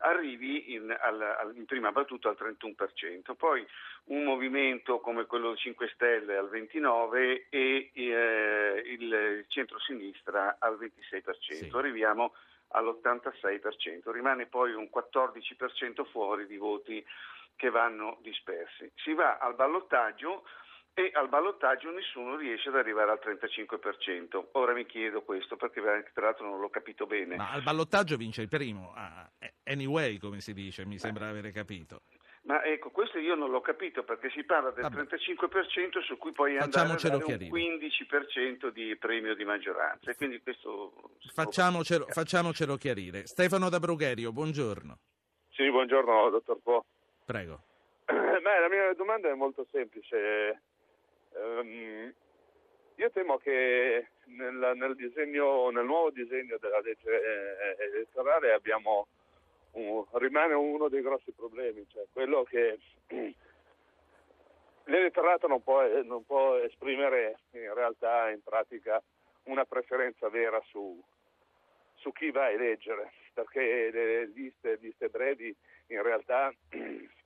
[0.00, 3.66] arrivi in, al, in, prima battuta al 31%, poi
[4.08, 11.32] un movimento come quello del 5 Stelle al 29% e eh, il centro-sinistra al 26%.
[11.38, 11.70] Sì.
[11.72, 12.34] Arriviamo
[12.70, 17.04] all'86%, rimane poi un 14% fuori di voti
[17.56, 18.90] che vanno dispersi.
[18.96, 20.44] Si va al ballottaggio
[20.94, 24.48] e al ballottaggio nessuno riesce ad arrivare al 35%.
[24.52, 25.80] Ora mi chiedo questo perché
[26.12, 27.36] tra l'altro non l'ho capito bene.
[27.36, 29.30] Ma al ballottaggio vince il primo, ah,
[29.64, 32.02] anyway come si dice, mi sembra avere capito.
[32.42, 35.02] Ma ecco, questo io non l'ho capito perché si parla del Vabbè.
[35.02, 40.14] 35% su cui poi andare a dare un 15% di premio di maggioranza.
[40.14, 40.92] quindi questo
[41.34, 43.26] facciamocelo, facciamocelo, chiarire.
[43.26, 44.98] Stefano da Brugherio, buongiorno.
[45.50, 46.84] Sì, buongiorno, dottor Po.
[47.26, 47.62] Prego.
[48.06, 50.62] Beh, la mia domanda è molto semplice.
[51.34, 52.12] Um,
[52.96, 59.08] io temo che nel, nel, disegno, nel nuovo disegno della legge eh, elettorale abbiamo
[59.72, 62.78] un, rimane uno dei grossi problemi, cioè quello che
[64.84, 69.02] l'elettorato non può, non può, esprimere in realtà, in pratica,
[69.44, 71.02] una preferenza vera su,
[71.94, 75.54] su chi va a eleggere, perché le liste, liste brevi
[75.88, 76.52] in realtà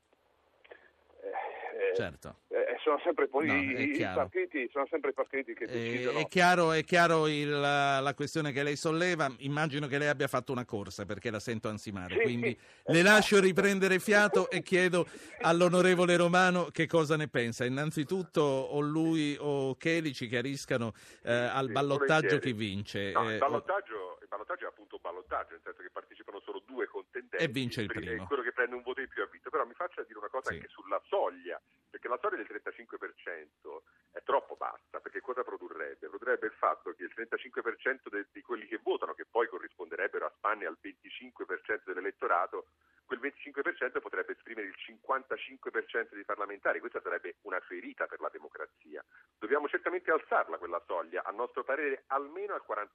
[1.25, 2.37] eh, certo.
[2.49, 6.19] Eh, sono sempre poi no, i, i, partiti, sono sempre i partiti che decidono.
[6.19, 9.33] È chiaro, è chiaro il, la questione che lei solleva.
[9.39, 12.17] Immagino che lei abbia fatto una corsa perché la sento ansimare.
[12.17, 12.93] Sì, quindi sì.
[12.93, 15.07] le lascio riprendere fiato e chiedo
[15.41, 17.65] all'onorevole Romano che cosa ne pensa.
[17.65, 23.13] Innanzitutto o lui o Cheli ci chiariscano eh, al ballottaggio chi vince.
[23.13, 27.45] No, il ballottaggio, ballottaggio è appunto un ballottaggio, nel senso che partecipano solo due contendenti.
[27.45, 28.27] E vince il primo.
[28.27, 29.51] quello che prende un voto in più ha vinto.
[29.51, 30.55] Però mi faccia dire una cosa sì.
[30.55, 36.09] anche sulla soglia, perché la soglia del 35% è troppo bassa, perché cosa produrrebbe?
[36.09, 40.33] Produrrebbe il fatto che il 35% de, di quelli che votano, che poi corrisponderebbero a
[40.37, 42.67] spanne al 25% dell'elettorato,
[43.05, 49.05] quel 25% potrebbe esprimere il 55% dei parlamentari, questa sarebbe una ferita per la democrazia.
[49.39, 52.89] Dobbiamo certamente alzarla quella soglia, a nostro parere almeno al 40%,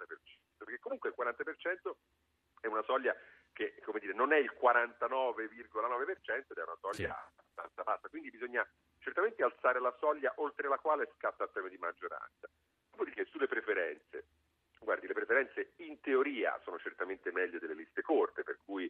[1.43, 1.95] perché comunque il 40%
[2.61, 3.15] è una soglia
[3.53, 7.05] che dire, non è il 49,9% ed è una soglia sì.
[7.05, 8.65] abbastanza bassa, quindi bisogna
[8.99, 12.47] certamente alzare la soglia oltre la quale scatta il premio di maggioranza.
[12.91, 14.27] Dopodiché sulle preferenze,
[14.79, 18.89] guardi, le preferenze in teoria sono certamente meglio delle liste corte, per cui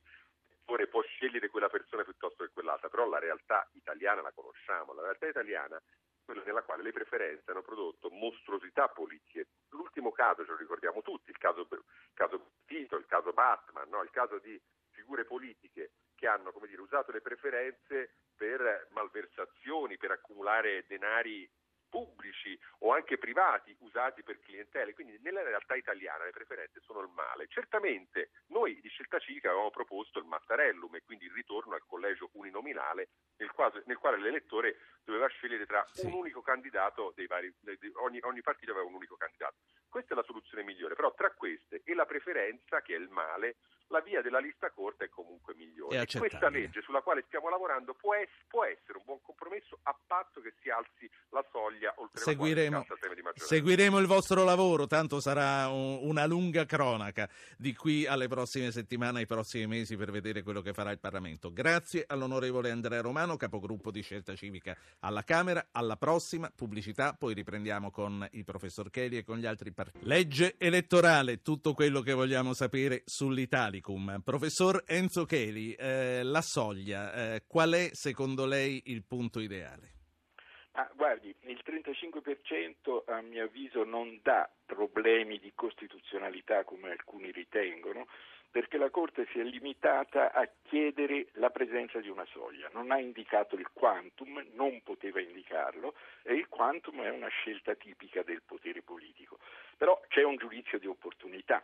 [0.89, 5.27] può scegliere quella persona piuttosto che quell'altra, però la realtà italiana la conosciamo, la realtà
[5.27, 5.81] italiana è
[6.29, 9.47] quella nella quale le preferenze hanno prodotto mostruosità politiche.
[9.69, 11.83] L'ultimo caso ce lo ricordiamo tutti, il caso, il
[12.13, 14.03] caso Tito, il caso Batman, no?
[14.03, 14.59] il caso di
[14.91, 21.49] figure politiche che hanno dire, usato le preferenze per malversazioni, per accumulare denari
[21.89, 27.09] pubblici o anche privati usati per clientele, quindi nella realtà italiana le preferenze sono il
[27.09, 27.47] male.
[27.47, 32.29] Certamente noi di Scelta Civica avevamo proposto il Mattarellum e quindi il ritorno al collegio
[32.33, 36.05] uninominale nel, quale, nel quale l'elettore doveva scegliere tra sì.
[36.05, 37.53] un unico candidato dei vari,
[37.95, 39.55] ogni, ogni partito aveva un unico candidato.
[39.89, 43.57] Questa è la soluzione migliore, però tra queste e la preferenza, che è il male,
[43.87, 45.95] la via della lista corta è comunque migliore.
[45.95, 49.95] È questa legge sulla quale stiamo lavorando può, es- può, essere un buon compromesso a
[50.07, 52.97] patto che si alzi la soglia oltre seguiremo, la
[53.39, 59.19] Seguiremo il vostro lavoro, tanto sarà un, una lunga cronaca di qui alle prossime settimane,
[59.19, 61.51] ai prossimi mesi per vedere quello che farà il Parlamento.
[61.51, 65.67] Grazie all'onorevole Andrea Romano, capogruppo di Scelta Civica alla Camera.
[65.71, 70.05] Alla prossima pubblicità, poi riprendiamo con il professor Kelly e con gli altri partiti.
[70.05, 73.67] Legge elettorale, tutto quello che vogliamo sapere sull'Italia.
[73.69, 74.21] Italicum.
[74.23, 79.93] Professor Enzo Cheli, eh, la soglia, eh, qual è secondo lei il punto ideale?
[80.73, 81.35] Ah, guardi,
[81.89, 88.07] il 35% a mio avviso non dà problemi di costituzionalità come alcuni ritengono,
[88.51, 92.99] perché la Corte si è limitata a chiedere la presenza di una soglia, non ha
[92.99, 98.81] indicato il quantum, non poteva indicarlo e il quantum è una scelta tipica del potere
[98.81, 99.37] politico.
[99.77, 101.63] Però c'è un giudizio di opportunità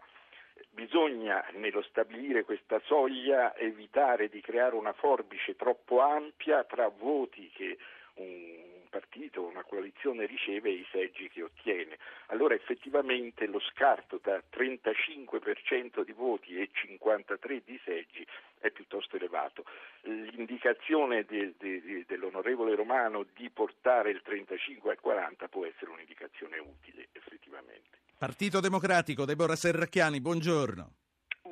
[0.72, 7.78] bisogna nello stabilire questa soglia evitare di creare una forbice troppo ampia tra voti che
[8.16, 11.98] un partito, una coalizione riceve i seggi che ottiene.
[12.28, 18.26] Allora effettivamente lo scarto tra 35% di voti e 53% di seggi
[18.60, 19.66] è piuttosto elevato.
[20.04, 27.10] L'indicazione de, de, dell'onorevole Romano di portare il 35 al 40 può essere un'indicazione utile
[27.12, 28.00] effettivamente.
[28.18, 31.05] Partito Democratico, Deborah Serracchiani, buongiorno.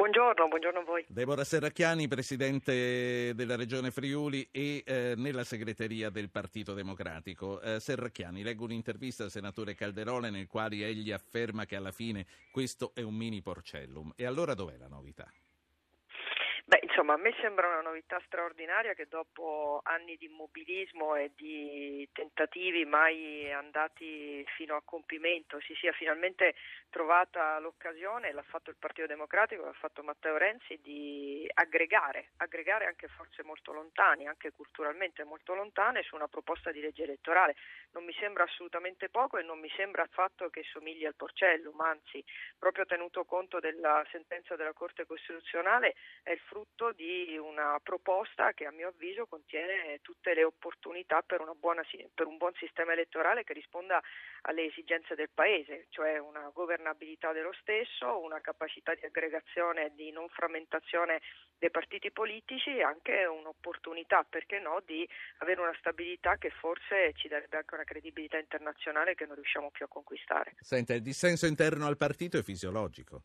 [0.04, 1.06] Buongiorno, buongiorno a voi.
[1.08, 7.62] Deborah Serracchiani, presidente della Regione Friuli e eh, nella segreteria del Partito Democratico.
[7.62, 12.92] Eh, Serracchiani, leggo un'intervista al senatore Calderone nel quale egli afferma che alla fine questo
[12.94, 14.12] è un mini porcellum.
[14.18, 15.32] E allora dov'è la novità?
[16.66, 22.08] Beh, insomma, a me sembra una novità straordinaria che dopo anni di immobilismo e di
[22.14, 26.56] tentativi mai andati fino a compimento si sia finalmente
[26.90, 33.10] trovata l'occasione, l'ha fatto il Partito Democratico, l'ha fatto Matteo Renzi, di aggregare, aggregare anche
[33.10, 37.56] forze molto lontane, anche culturalmente molto lontane, su una proposta di legge elettorale.
[37.92, 42.24] Non mi sembra assolutamente poco e non mi sembra affatto che somigli al Porcellum, anzi,
[42.58, 48.68] proprio tenuto conto della sentenza della Corte Costituzionale, è il frutto di una proposta che
[48.68, 51.82] a mio avviso contiene tutte le opportunità per, buona,
[52.14, 54.00] per un buon sistema elettorale che risponda
[54.42, 60.12] alle esigenze del Paese, cioè una governabilità dello stesso, una capacità di aggregazione e di
[60.12, 61.22] non frammentazione
[61.58, 67.28] dei partiti politici e anche un'opportunità, perché no, di avere una stabilità che forse ci
[67.28, 70.54] darebbe anche una credibilità internazionale che non riusciamo più a conquistare.
[70.60, 73.24] Senta, il dissenso interno al partito è fisiologico.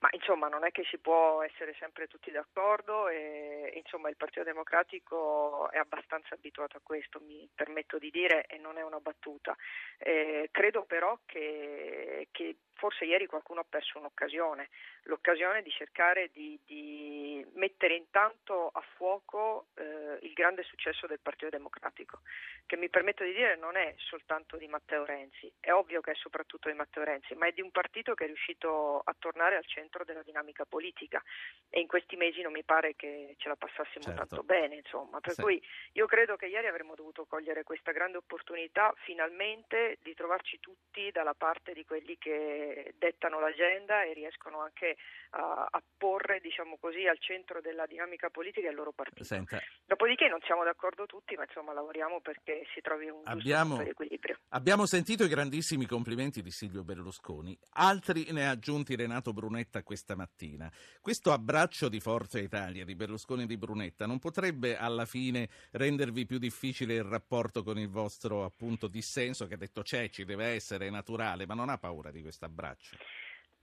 [0.00, 4.44] Ma insomma non è che si può essere sempre tutti d'accordo e insomma il Partito
[4.44, 9.56] Democratico è abbastanza abituato a questo, mi permetto di dire e non è una battuta.
[9.98, 14.68] Eh, credo però che, che, forse ieri qualcuno ha perso un'occasione,
[15.04, 21.48] l'occasione di cercare di, di mettere intanto a fuoco eh, il grande successo del Partito
[21.48, 22.20] Democratico,
[22.66, 26.14] che mi permetto di dire non è soltanto di Matteo Renzi, è ovvio che è
[26.14, 29.64] soprattutto di Matteo Renzi, ma è di un partito che è riuscito a tornare al
[29.64, 31.22] centro della dinamica politica
[31.68, 34.26] e in questi mesi non mi pare che ce la passassimo certo.
[34.26, 35.20] tanto bene, insomma.
[35.20, 35.42] Per sì.
[35.42, 41.10] cui io credo che ieri avremmo dovuto cogliere questa grande opportunità finalmente di trovarci tutti
[41.12, 44.96] dalla parte di quelli che dettano l'agenda e riescono anche
[45.30, 49.24] a, a porre, diciamo così, al centro della dinamica politica il loro partito.
[49.24, 49.60] Senta.
[49.84, 54.38] Dopodiché non siamo d'accordo tutti, ma insomma lavoriamo perché si trovi un abbiamo, equilibrio.
[54.50, 60.16] Abbiamo sentito i grandissimi complimenti di Silvio Berlusconi, altri ne ha aggiunti Renato Brunetta questa
[60.16, 60.70] mattina.
[61.00, 66.26] Questo abbraccio di Forza Italia di Berlusconi e di Brunetta non potrebbe alla fine rendervi
[66.26, 70.46] più difficile il rapporto con il vostro appunto dissenso che ha detto c'è, ci deve
[70.46, 72.96] essere, è naturale, ma non ha paura di questo abbraccio?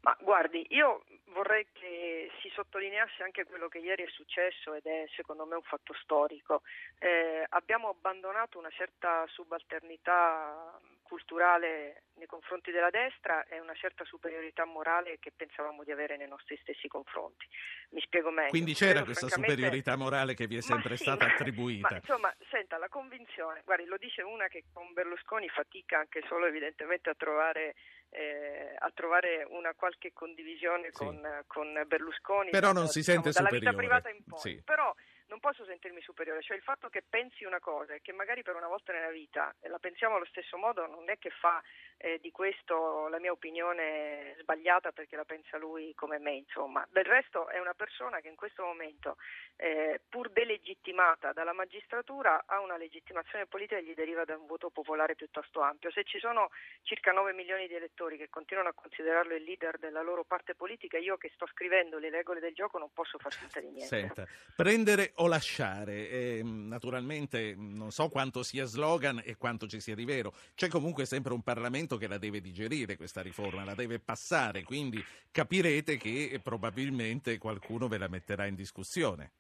[0.02, 5.06] Ma guardi, io vorrei che si sottolineasse anche quello che ieri è successo ed è
[5.16, 6.62] secondo me un fatto storico.
[7.00, 14.66] Eh, abbiamo abbandonato una certa subalternità culturale nei confronti della destra e una certa superiorità
[14.66, 17.46] morale che pensavamo di avere nei nostri stessi confronti.
[17.90, 18.50] Mi spiego meglio.
[18.50, 21.88] Quindi c'era Credo, questa superiorità morale che vi è sempre sì, stata attribuita.
[21.90, 26.48] Ma insomma, senta, la convinzione, guardi, lo dice una che con Berlusconi fatica anche solo
[26.48, 27.76] evidentemente a trovare
[28.14, 31.04] eh, a trovare una qualche condivisione sì.
[31.04, 32.52] con, con, Berlusconi.
[32.52, 33.66] Però non si diciamo, sente superiore.
[33.66, 34.40] Dalla vita privata in poi.
[34.40, 34.62] Sì.
[34.64, 34.94] Però
[35.34, 38.56] non posso sentirmi superiore, cioè il fatto che pensi una cosa e che magari per
[38.56, 41.60] una volta nella vita la pensiamo allo stesso modo non è che fa
[41.98, 46.86] eh, di questo la mia opinione sbagliata perché la pensa lui come me, insomma.
[46.92, 49.18] Del resto è una persona che in questo momento,
[49.56, 54.70] eh, pur delegittimata dalla magistratura, ha una legittimazione politica che gli deriva da un voto
[54.70, 55.90] popolare piuttosto ampio.
[55.92, 56.52] Se ci sono
[56.84, 61.00] circa 9 milioni di elettori che continuano a considerarlo il leader della loro parte politica,
[61.00, 63.88] io che sto scrivendo le regole del gioco non posso far finta di niente.
[63.88, 69.96] Senta, prendere o lasciare, eh, naturalmente non so quanto sia slogan e quanto ci sia
[69.96, 74.00] di vero, c'è comunque sempre un Parlamento che la deve digerire questa riforma, la deve
[74.00, 79.32] passare, quindi capirete che probabilmente qualcuno ve la metterà in discussione.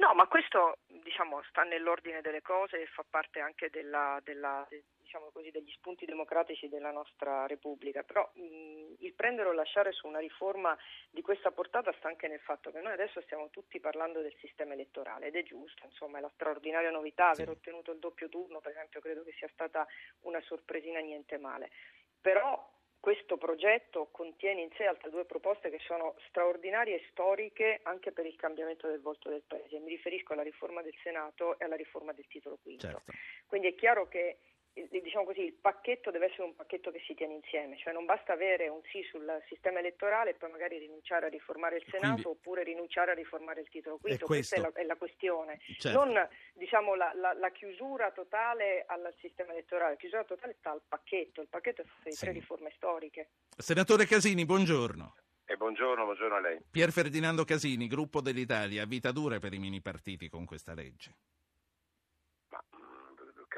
[0.00, 5.30] No, ma questo diciamo, sta nell'ordine delle cose e fa parte anche della, della, diciamo
[5.32, 10.20] così, degli spunti democratici della nostra Repubblica, però mh, il prendere o lasciare su una
[10.20, 10.76] riforma
[11.10, 14.74] di questa portata sta anche nel fatto che noi adesso stiamo tutti parlando del sistema
[14.74, 18.70] elettorale ed è giusto, insomma è la straordinaria novità aver ottenuto il doppio turno, per
[18.70, 19.84] esempio credo che sia stata
[20.20, 21.70] una sorpresina niente male,
[22.20, 28.12] però questo progetto contiene in sé altre due proposte che sono straordinarie e storiche anche
[28.12, 29.78] per il cambiamento del volto del Paese.
[29.78, 32.86] Mi riferisco alla riforma del Senato e alla riforma del titolo quinto.
[32.86, 33.12] Certo.
[33.46, 34.38] Quindi è chiaro che
[35.08, 38.32] diciamo così, il pacchetto deve essere un pacchetto che si tiene insieme, cioè non basta
[38.32, 42.28] avere un sì sul sistema elettorale e poi magari rinunciare a riformare il Senato Quindi,
[42.28, 46.04] oppure rinunciare a riformare il titolo quinto, questa è la, è la questione, certo.
[46.04, 50.82] non diciamo, la, la, la, chiusura totale al sistema elettorale, la chiusura totale sta al
[50.86, 52.20] pacchetto, il pacchetto è fatto di sì.
[52.20, 53.30] tre riforme storiche.
[53.56, 55.14] Senatore Casini, buongiorno.
[55.44, 56.58] E buongiorno, buongiorno a lei.
[56.70, 61.16] Pier Ferdinando Casini, gruppo dell'Italia, vita dura per i mini partiti con questa legge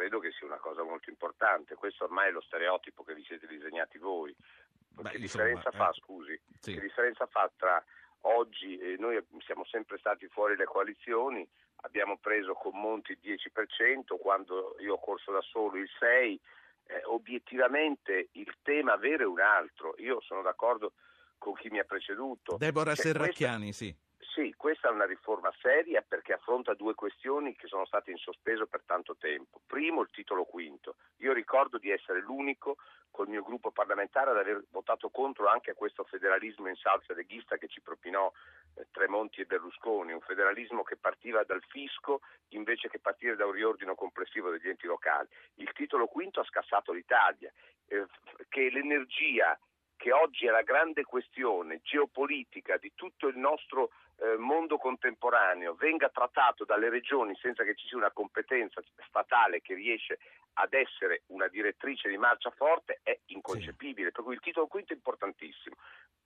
[0.01, 1.75] credo che sia una cosa molto importante.
[1.75, 4.35] Questo ormai è lo stereotipo che vi siete disegnati voi.
[4.35, 5.77] Beh, che insomma, differenza eh.
[5.77, 6.41] fa, scusi?
[6.59, 6.73] Sì.
[6.73, 7.85] Che differenza fa tra
[8.23, 11.47] oggi, eh, noi siamo sempre stati fuori le coalizioni,
[11.83, 16.39] abbiamo preso con Monti il 10%, quando io ho corso da solo il 6%,
[16.87, 19.95] eh, obiettivamente il tema vero è un altro.
[19.99, 20.95] Io sono d'accordo
[21.37, 22.57] con chi mi ha preceduto.
[22.57, 23.85] Deborah cioè, Serracchiani, questa...
[23.85, 23.97] sì.
[24.33, 28.67] Sì, questa è una riforma seria perché affronta due questioni che sono state in sospeso
[28.67, 29.61] per tanto tempo.
[29.67, 30.95] Primo, il titolo quinto.
[31.19, 32.77] Io ricordo di essere l'unico
[33.11, 37.57] col mio gruppo parlamentare ad aver votato contro anche a questo federalismo in salsa leghista
[37.57, 38.31] che ci propinò
[38.77, 43.53] eh, Tremonti e Berlusconi, un federalismo che partiva dal fisco invece che partire da un
[43.53, 45.27] riordino complessivo degli enti locali.
[45.57, 47.53] Il titolo quinto ha scassato l'Italia,
[47.89, 48.07] eh,
[48.49, 49.59] che l'energia
[50.01, 53.91] che oggi è la grande questione geopolitica di tutto il nostro
[54.21, 59.75] eh, mondo contemporaneo venga trattato dalle regioni senza che ci sia una competenza statale che
[59.75, 60.19] riesce
[60.55, 64.13] ad essere una direttrice di marcia forte è inconcepibile, sì.
[64.13, 65.77] per cui il titolo quinto è importantissimo.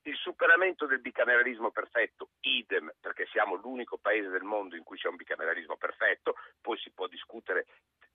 [0.03, 5.09] Il superamento del bicameralismo perfetto, idem, perché siamo l'unico paese del mondo in cui c'è
[5.09, 7.67] un bicameralismo perfetto, poi si può discutere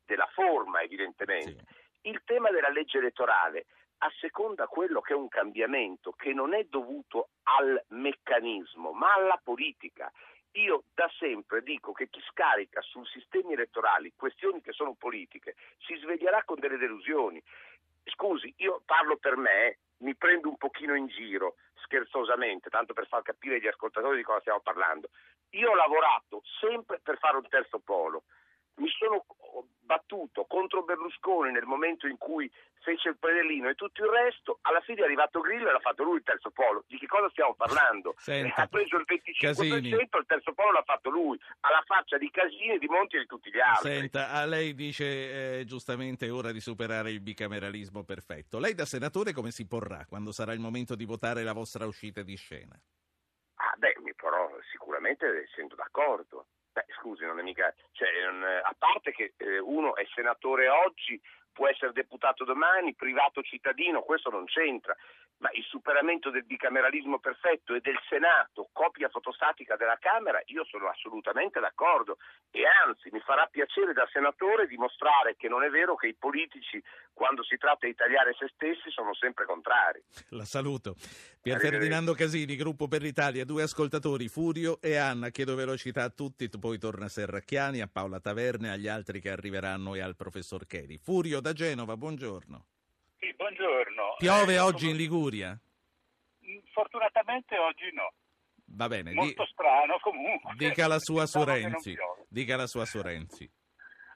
[0.05, 1.63] della forma evidentemente.
[1.65, 2.09] Sì.
[2.09, 3.65] Il tema della legge elettorale
[3.99, 10.11] asseconda quello che è un cambiamento che non è dovuto al meccanismo, ma alla politica.
[10.53, 15.95] Io da sempre dico che chi scarica sul sistemi elettorali questioni che sono politiche si
[15.95, 17.41] sveglierà con delle delusioni.
[18.05, 23.21] Scusi, io parlo per me, mi prendo un pochino in giro, scherzosamente, tanto per far
[23.21, 25.09] capire agli ascoltatori di cosa stiamo parlando.
[25.51, 28.23] io ho lavorato sempre per fare un terzo polo.
[28.79, 29.25] Mi sono
[29.89, 32.49] battuto contro Berlusconi nel momento in cui
[32.81, 36.03] fece il predellino e tutto il resto, alla fine è arrivato Grillo e l'ha fatto
[36.03, 36.83] lui il terzo polo.
[36.87, 38.13] Di che cosa stiamo parlando?
[38.17, 39.89] Senta, ha preso il 25%, Casini.
[39.89, 43.49] il terzo polo l'ha fatto lui, alla faccia di Casini, di Monti e di tutti
[43.51, 43.91] gli altri.
[43.91, 48.59] Senta, a lei dice eh, giustamente è ora di superare il bicameralismo perfetto.
[48.59, 52.21] Lei da senatore come si porrà quando sarà il momento di votare la vostra uscita
[52.21, 52.79] di scena?
[53.55, 56.45] Ah, beh, mi porrò sicuramente essendo d'accordo.
[56.71, 57.73] Beh, scusi, non è mica.
[57.91, 61.19] Cioè, non- a parte che eh, uno è senatore oggi,
[61.51, 64.95] può essere deputato domani, privato cittadino, questo non c'entra.
[65.39, 70.87] Ma il superamento del bicameralismo perfetto e del Senato, copia fotostatica della Camera, io sono
[70.89, 72.17] assolutamente d'accordo.
[72.51, 76.81] E anzi, mi farà piacere da senatore dimostrare che non è vero che i politici,
[77.19, 80.01] quando si tratta di tagliare se stessi, sono sempre contrari.
[80.29, 80.95] La saluto.
[81.41, 85.29] Pier Ferdinando Casini, Gruppo per l'Italia, due ascoltatori, Furio e Anna.
[85.29, 89.95] Chiedo velocità a tutti, poi torna a Serracchiani, a Paola Taverne, agli altri che arriveranno
[89.95, 90.97] e al professor Cheri.
[90.97, 92.65] Furio da Genova, buongiorno.
[93.19, 94.15] Sì, buongiorno.
[94.17, 95.59] Piove Eh, oggi come- in Liguria?
[96.71, 98.13] Fortunatamente oggi no.
[98.71, 100.53] Va bene, di- Molto strano comunque.
[100.55, 101.97] dica la sua su non Renzi.
[102.29, 103.49] Dica la sua su Renzi.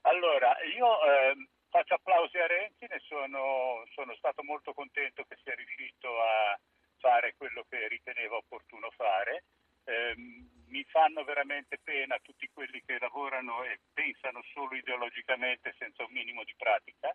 [0.03, 5.55] Allora, io ehm, faccio applausi a Renzi, ne sono, sono stato molto contento che sia
[5.55, 6.59] riuscito a
[6.99, 9.45] fare quello che riteneva opportuno fare.
[9.85, 16.11] Ehm, mi fanno veramente pena tutti quelli che lavorano e pensano solo ideologicamente senza un
[16.11, 17.11] minimo di pratica,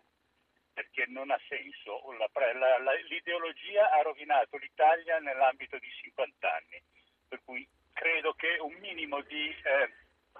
[0.73, 2.03] perché non ha senso.
[2.17, 6.83] La la- la- l'ideologia ha rovinato l'Italia nell'ambito di 50 anni,
[7.29, 9.89] per cui credo che un minimo di, eh,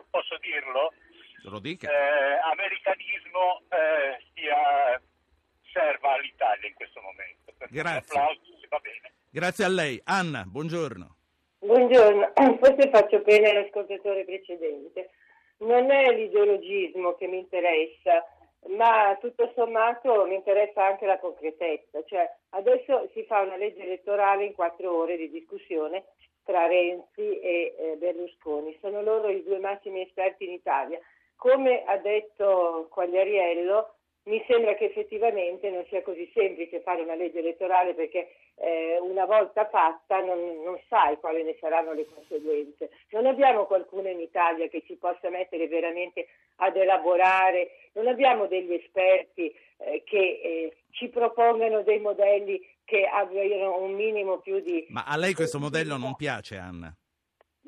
[0.10, 0.94] posso dirlo,
[1.44, 1.90] Lo dica.
[1.90, 5.02] eh, americanismo eh, sia-
[5.72, 7.54] serva all'Italia in questo momento.
[7.70, 7.98] Grazie.
[8.20, 9.14] applausi, va bene.
[9.30, 10.02] Grazie a lei.
[10.06, 11.16] Anna, buongiorno.
[11.60, 15.10] Buongiorno, forse faccio pena all'ascoltatore precedente.
[15.60, 18.24] Non è l'ideologismo che mi interessa,
[18.68, 22.02] ma tutto sommato mi interessa anche la concretezza.
[22.06, 26.06] Cioè, adesso si fa una legge elettorale in quattro ore di discussione
[26.46, 28.78] tra Renzi e eh, Berlusconi.
[28.82, 31.00] Sono loro i due massimi esperti in Italia.
[31.40, 37.40] Come ha detto Quagliariello, mi sembra che effettivamente non sia così semplice fare una legge
[37.40, 42.90] elettorale perché eh, una volta fatta non, non sai quali ne saranno le conseguenze.
[43.12, 46.28] Non abbiamo qualcuno in Italia che ci possa mettere veramente
[46.58, 53.82] ad elaborare, non abbiamo degli esperti eh, che eh, ci propongano dei modelli che abbiano
[53.82, 54.88] un minimo più di...
[54.90, 56.94] Ma a lei questo modello non piace, Anna?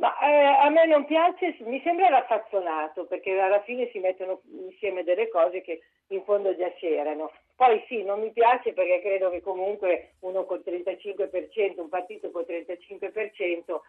[0.02, 5.04] Ma eh, a me non piace, mi sembra raffazzonato perché alla fine si mettono insieme
[5.04, 7.32] delle cose che in fondo già c'erano.
[7.56, 12.46] Poi sì, non mi piace perché credo che comunque uno col 35%, un partito col
[12.48, 13.82] 35%,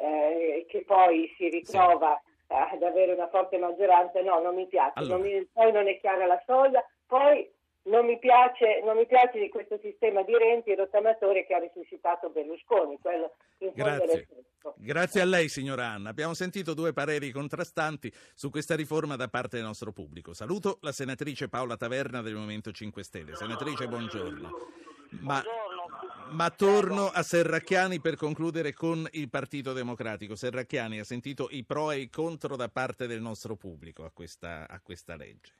[0.00, 4.92] eh, che poi si ritrova ad avere una forte maggioranza, no, non mi piace.
[4.94, 5.18] Allora.
[5.18, 7.46] Non mi- poi non è chiara la soglia, poi
[7.88, 12.30] non mi, piace, non mi piace di questo sistema di Renzi rottamatore che ha risuscitato
[12.30, 14.26] Berlusconi, quello in fondo Grazie.
[14.76, 16.10] Grazie a lei, signora Anna.
[16.10, 20.34] Abbiamo sentito due pareri contrastanti su questa riforma da parte del nostro pubblico.
[20.34, 23.34] Saluto la senatrice Paola Taverna del Movimento 5 Stelle.
[23.34, 24.50] Senatrice, buongiorno.
[25.20, 25.42] Ma,
[26.32, 30.34] ma torno a Serracchiani per concludere con il Partito Democratico.
[30.34, 34.66] Serracchiani ha sentito i pro e i contro da parte del nostro pubblico a questa,
[34.68, 35.54] a questa legge.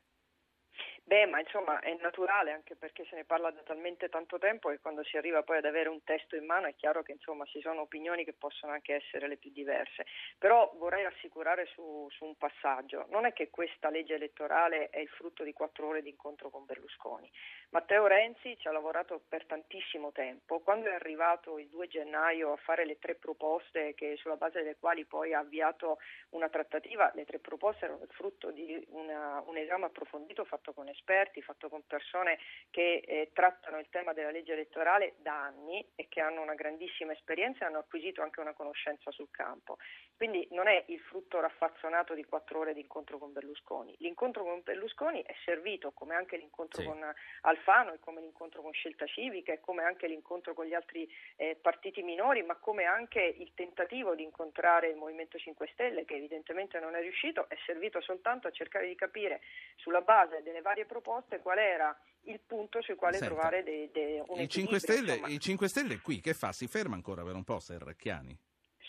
[1.09, 4.79] Beh, ma insomma è naturale anche perché se ne parla da talmente tanto tempo che
[4.79, 7.63] quando si arriva poi ad avere un testo in mano è chiaro che insomma ci
[7.63, 10.05] sono opinioni che possono anche essere le più diverse.
[10.37, 13.07] Però vorrei rassicurare su, su un passaggio.
[13.09, 16.67] Non è che questa legge elettorale è il frutto di quattro ore di incontro con
[16.67, 17.31] Berlusconi.
[17.71, 20.61] Matteo Renzi ci ha lavorato per tantissimo tempo.
[20.61, 24.77] Quando è arrivato il 2 gennaio a fare le tre proposte che, sulla base delle
[24.79, 25.99] quali poi ha avviato
[26.31, 30.89] una trattativa, le tre proposte erano il frutto di una- un esame approfondito fatto con
[30.89, 30.98] esperti,
[31.43, 32.39] fatto con persone
[32.71, 37.13] che eh, trattano il tema della legge elettorale da anni e che hanno una grandissima
[37.13, 39.79] esperienza e hanno acquisito anche una conoscenza sul campo.
[40.17, 43.95] Quindi non è il frutto raffazzonato di quattro ore di incontro con Berlusconi.
[43.99, 46.87] L'incontro con Berlusconi è servito, come anche l'incontro Sì.
[46.87, 51.09] con Alfano, e come l'incontro con Scelta Civica, e come anche l'incontro con gli altri
[51.37, 56.17] eh, partiti minori, ma come anche il tentativo di incontrare il Movimento 5 Stelle, che
[56.17, 59.41] evidentemente non è riuscito, è servito soltanto a cercare di capire
[59.77, 64.25] sulla base delle varie proposte qual era il punto sul quale Senta, trovare de- de-
[64.27, 65.33] un I 5, equilibrio, Stelle.
[65.35, 66.51] I 5 Stelle è qui, che fa?
[66.53, 68.37] Si ferma ancora per un po', Serracchiani?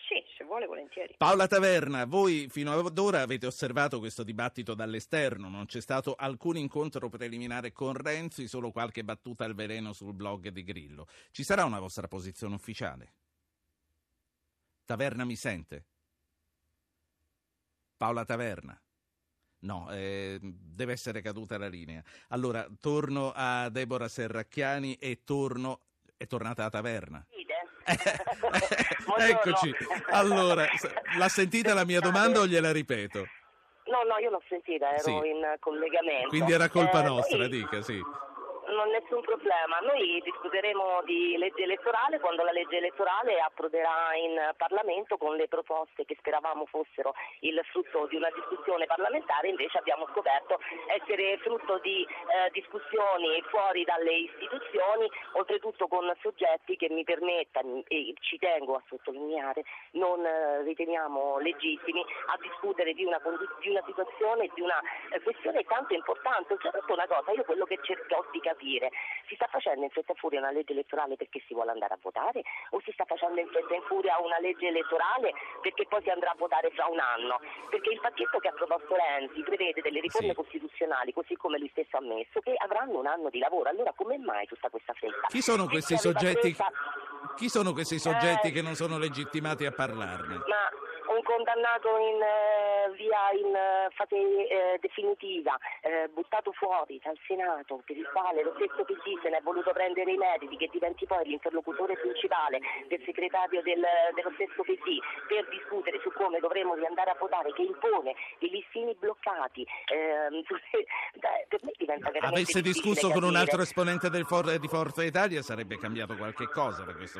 [0.07, 1.13] Sì, se vuole volentieri.
[1.17, 6.57] Paola Taverna, voi fino ad ora avete osservato questo dibattito dall'esterno, non c'è stato alcun
[6.57, 11.05] incontro preliminare con Renzi, solo qualche battuta al veleno sul blog di Grillo.
[11.29, 13.13] Ci sarà una vostra posizione ufficiale?
[14.85, 15.85] Taverna mi sente?
[17.95, 18.81] Paola Taverna.
[19.61, 22.01] No, eh, deve essere caduta la linea.
[22.29, 25.81] Allora, torno a Deborah Serracchiani e torno...
[26.15, 27.25] È tornata a taverna.
[29.17, 29.73] Eccoci.
[30.11, 30.65] Allora,
[31.17, 33.19] l'ha sentita la mia domanda o gliela ripeto?
[33.85, 35.11] No, no, io l'ho sentita, ero Sì.
[35.11, 36.27] in collegamento.
[36.27, 37.99] Quindi era colpa Eh, nostra, noi- dica, sì.
[38.69, 39.79] Non nessun problema.
[39.79, 46.05] Noi discuteremo di legge elettorale quando la legge elettorale approderà in Parlamento con le proposte
[46.05, 52.05] che speravamo fossero il frutto di una discussione parlamentare, invece abbiamo scoperto essere frutto di
[52.05, 58.83] eh, discussioni fuori dalle istituzioni, oltretutto con soggetti che mi permetta, e ci tengo a
[58.87, 63.19] sottolineare, non eh, riteniamo legittimi a discutere di una,
[63.61, 66.53] di una situazione, di una eh, questione tanto importante.
[66.53, 68.57] Oltretutto una cosa, io quello che cerco di capire,
[69.27, 71.99] si sta facendo in fretta e furia una legge elettorale perché si vuole andare a
[72.01, 72.41] votare
[72.71, 75.31] o si sta facendo in fretta e furia una legge elettorale
[75.61, 77.39] perché poi si andrà a votare fra un anno?
[77.69, 81.95] Perché il pacchetto che ha proposto Renzi prevede delle riforme costituzionali, così come lui stesso
[81.95, 83.69] ha ammesso, che avranno un anno di lavoro.
[83.69, 85.27] Allora come mai tutta questa fretta?
[85.27, 86.53] Chi sono questi soggetti?
[86.53, 86.71] fretta-
[87.35, 90.35] Chi sono questi soggetti Eh, che non sono legittimati a parlarne?
[90.35, 90.69] ma
[91.19, 97.81] un condannato in eh, via in eh, fase eh, definitiva, eh, buttato fuori dal Senato,
[97.85, 101.05] per il quale lo stesso PD se ne è voluto prendere i meriti, che diventi
[101.05, 107.11] poi l'interlocutore principale del segretario del- dello stesso PD per discutere su come dovremmo riandare
[107.11, 109.65] a votare, che impone i listini bloccati.
[109.91, 110.41] ehm,
[111.49, 113.39] per me diventa veramente Avesse discusso con un capire.
[113.41, 117.19] altro esponente For- di Forza Italia sarebbe cambiato qualche cosa da questo,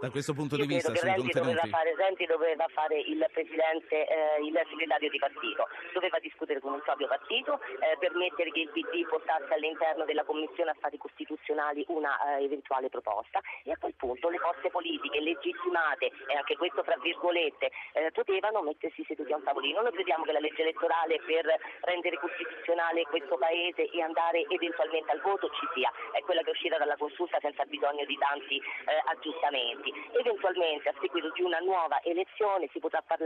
[0.00, 1.68] da questo punto Io di vista sui Renzi doveva, contenuti.
[1.70, 6.82] fare, Renzi doveva fare il presidente, eh, il segretario di partito, doveva discutere con il
[6.82, 12.44] proprio partito, eh, permettere che il PD portasse all'interno della Commissione Affari Costituzionali una eh,
[12.44, 17.70] eventuale proposta e a quel punto le forze politiche legittimate, e anche questo fra virgolette,
[17.92, 19.82] eh, potevano mettersi seduti a un tavolino.
[19.82, 21.44] Noi crediamo che la legge elettorale per
[21.82, 26.52] rendere costituzionale questo Paese e andare eventualmente al voto ci sia, è quella che è
[26.52, 28.62] uscita dalla consulta senza bisogno di tanti eh,
[29.10, 29.92] aggiustamenti.
[30.18, 33.23] Eventualmente a seguito di una nuova elezione si potrà parlare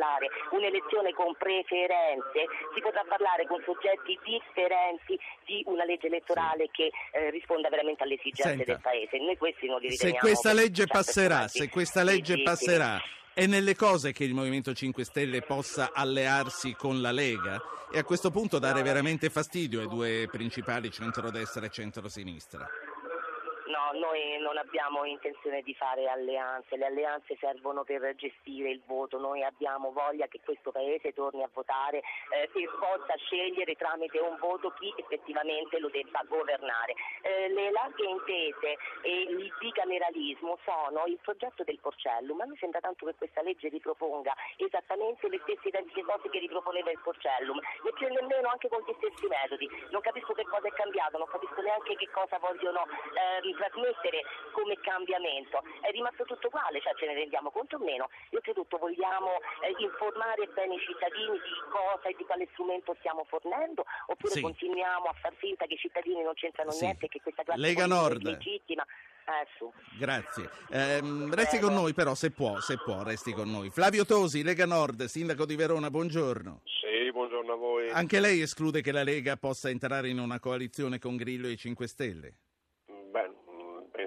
[0.50, 7.30] un'elezione con preferenze, si potrà parlare con soggetti differenti di una legge elettorale che eh,
[7.30, 9.18] risponda veramente alle esigenze Senta, del Paese.
[9.18, 12.42] Noi questi non li Se riteniamo questa per- legge passerà, se questa Sì, legge sì,
[12.42, 13.42] passerà, sì.
[13.42, 18.04] è nelle cose che il Movimento 5 Stelle possa allearsi con la Lega e a
[18.04, 22.68] questo punto dare veramente fastidio ai due principali centrodestra e centrosinistra.
[23.68, 29.18] No, noi non abbiamo intenzione di fare alleanze, le alleanze servono per gestire il voto,
[29.18, 31.98] noi abbiamo voglia che questo Paese torni a votare
[32.32, 36.94] eh, e possa scegliere tramite un voto chi effettivamente lo debba governare.
[37.20, 42.80] Eh, le larghe intese e il bicameralismo sono il progetto del Porcellum, a me sembra
[42.80, 47.92] tanto che questa legge riproponga esattamente le stesse identiche cose che riproponeva il Porcellum, né
[47.92, 49.68] più né meno anche con gli stessi metodi.
[49.90, 54.22] Non capisco che cosa è cambiato, non capisco neanche che cosa vogliono ehm, trasmettere
[54.54, 55.58] come cambiamento.
[55.82, 58.08] È rimasto tutto uguale, cioè ce ne rendiamo conto o meno.
[58.30, 63.24] Io oltretutto vogliamo eh, informare bene i cittadini di cosa e di quale strumento stiamo
[63.26, 64.40] fornendo oppure Sì.
[64.40, 66.84] continuiamo a far finta che i cittadini non c'entrano Sì.
[66.84, 68.22] niente e che questa classe Lega Nord.
[68.26, 68.84] è legittima.
[69.28, 69.70] Eh, su.
[69.98, 70.48] Grazie.
[70.70, 73.68] Ehm, resti con noi però, se può, se può, resti con noi.
[73.68, 76.62] Flavio Tosi, Lega Nord, sindaco di Verona, buongiorno.
[76.64, 77.90] Sì, buongiorno a voi.
[77.90, 81.56] Anche lei esclude che la Lega possa entrare in una coalizione con Grillo e i
[81.58, 82.34] 5 Stelle?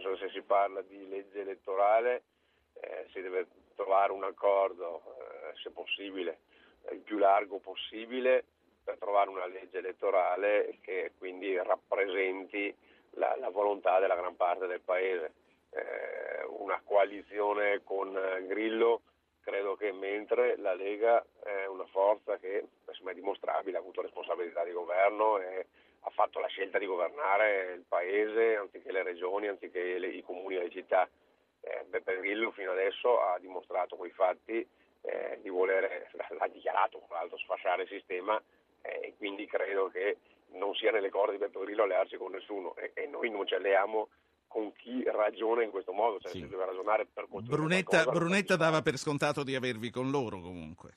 [0.01, 2.23] Che se si parla di legge elettorale
[2.73, 6.39] eh, si deve trovare un accordo, eh, se possibile,
[6.91, 8.43] il più largo possibile
[8.83, 12.75] per trovare una legge elettorale che quindi rappresenti
[13.11, 15.33] la, la volontà della gran parte del Paese.
[15.69, 18.11] Eh, una coalizione con
[18.47, 19.01] Grillo
[19.41, 24.63] credo che mentre la Lega è una forza che insomma, è dimostrabile, ha avuto responsabilità
[24.63, 25.67] di governo e
[26.03, 30.55] ha fatto la scelta di governare il paese anziché le regioni, anziché le- i comuni
[30.55, 31.07] e le città.
[31.61, 34.67] Eh, Beppe Grillo fino adesso ha dimostrato con i fatti
[35.03, 38.41] eh, di volere, l'ha dichiarato tra l'altro, sfasciare il sistema
[38.81, 40.17] eh, e quindi credo che
[40.53, 43.53] non sia nelle corde di Beppe Grillo allearsi con nessuno e, e noi non ci
[43.53, 44.09] alleiamo
[44.47, 48.55] con chi ragiona in questo modo, cioè si deve ragionare per costruire Brunetta, qualcosa, Brunetta
[48.57, 50.91] dava per scontato di avervi con loro comunque.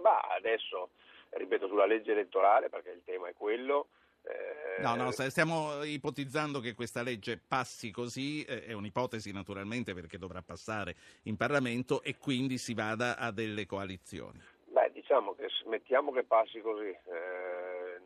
[0.00, 0.90] Ma adesso,
[1.36, 3.88] ripeto, sulla legge elettorale, perché il tema è quello.
[4.22, 10.18] eh, No, no, stiamo ipotizzando che questa legge passi così, eh, è un'ipotesi naturalmente perché
[10.18, 14.40] dovrà passare in Parlamento e quindi si vada a delle coalizioni.
[14.66, 16.88] Beh, diciamo che mettiamo che passi così.
[16.88, 18.00] eh,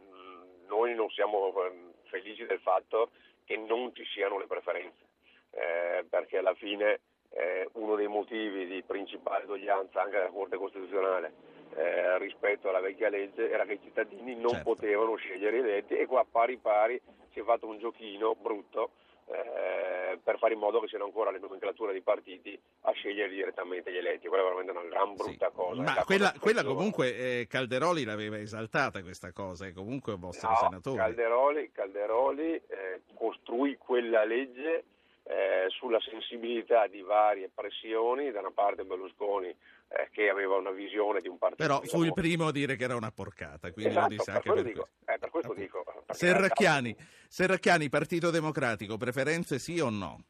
[0.68, 3.10] noi non siamo eh, felici del fatto
[3.44, 5.08] che non ci siano le preferenze,
[5.50, 7.00] eh, perché alla fine
[7.30, 11.32] eh, uno dei motivi di principale doglianza anche della Corte Costituzionale
[11.76, 14.74] eh, rispetto alla vecchia legge era che i cittadini non Certo.
[14.74, 17.00] potevano scegliere i eletti e qua pari pari
[17.32, 18.90] si è fatto un giochino brutto
[19.26, 23.92] eh, per fare in modo che siano ancora le nomenclature dei partiti a scegliere direttamente
[23.92, 24.26] gli eletti.
[24.26, 25.80] Quella è veramente una gran brutta cosa.
[25.80, 30.14] È Ma la quella, cosa quella comunque eh, Calderoli l'aveva esaltata questa cosa, è comunque
[30.14, 30.96] un vostro No, senatore.
[30.96, 34.84] Calderoli, Calderoli eh, costruì quella legge
[35.22, 39.54] eh, sulla sensibilità di varie pressioni, da una parte Berlusconi
[39.92, 41.62] eh, che aveva una visione di un partito.
[41.62, 44.34] Però fu il primo a dire che era una porcata, quindi lo Esatto, disse per
[44.34, 45.12] anche per dico, questo.
[45.12, 45.82] eh, per questo dico.
[45.84, 46.96] perché Serracchiani,
[47.28, 50.24] Serracchiani, Partito Democratico, preferenze sì o no?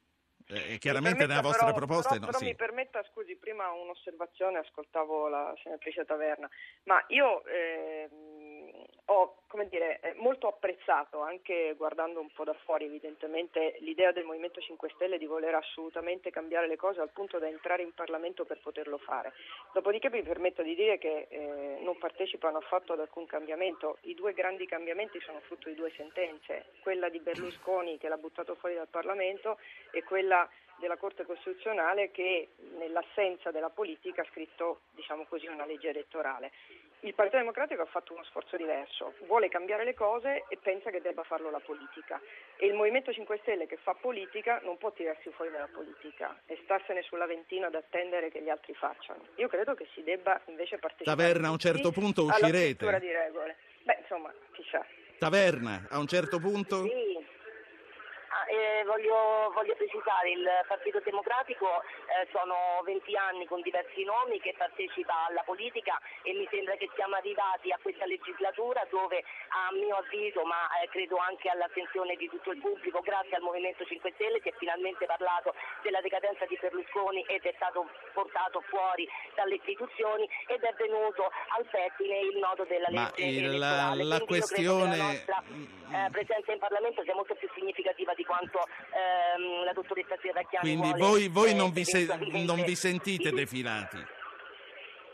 [0.52, 2.44] Eh, chiaramente Mi nella vostra però- proposta però, no, però sì.
[2.46, 6.48] mi permetta, scusi, prima un'osservazione, ascoltavo la senatrice Taverna,
[6.84, 8.59] ma io ehm,
[9.12, 14.24] ho, come dire, eh, molto apprezzato, anche guardando un po' da fuori evidentemente, l'idea del
[14.24, 18.44] Movimento 5 Stelle di voler assolutamente cambiare le cose al punto da entrare in Parlamento
[18.44, 19.32] per poterlo fare.
[19.72, 23.98] Dopodiché mi permetto di dire che eh, non partecipano affatto ad alcun cambiamento.
[24.02, 28.54] I due grandi cambiamenti sono frutto di due sentenze, quella di Berlusconi che l'ha buttato
[28.54, 29.58] fuori dal Parlamento
[29.90, 30.48] e quella
[30.80, 36.50] della Corte Costituzionale che nell'assenza della politica ha scritto diciamo così, una legge elettorale.
[37.02, 41.00] Il Partito Democratico ha fatto uno sforzo diverso, vuole cambiare le cose e pensa che
[41.00, 42.20] debba farlo la politica.
[42.56, 46.58] E il Movimento 5 Stelle che fa politica non può tirarsi fuori dalla politica e
[46.64, 49.24] starsene sull'Aventino ad attendere che gli altri facciano.
[49.36, 52.64] Io credo che si debba invece partecipare Taverna, a un certo punto alla uscirete.
[52.64, 53.56] scrittura di regole.
[53.84, 54.84] Beh, insomma, chissà.
[55.18, 56.82] Taverna, a un certo punto?
[56.82, 57.38] Sì.
[58.50, 61.66] Eh, voglio, voglio precisare, il Partito Democratico
[62.10, 65.94] eh, sono 20 anni con diversi nomi che partecipa alla politica
[66.26, 69.22] e mi sembra che siamo arrivati a questa legislatura dove
[69.54, 73.84] a mio avviso, ma eh, credo anche all'attenzione di tutto il pubblico, grazie al Movimento
[73.84, 75.54] 5 Stelle si è finalmente parlato
[75.86, 81.64] della decadenza di Berlusconi ed è stato portato fuori dalle istituzioni ed è venuto al
[81.70, 84.02] pettine il nodo della Ma legge il- elettorale.
[84.02, 88.38] la che questione- la nostra eh, presenza in Parlamento sia molto più significativa di quanto
[88.48, 92.06] ehm, la dottoressa Serracchiani Quindi voi, voi non, vi se-
[92.44, 93.98] non vi sentite defilati?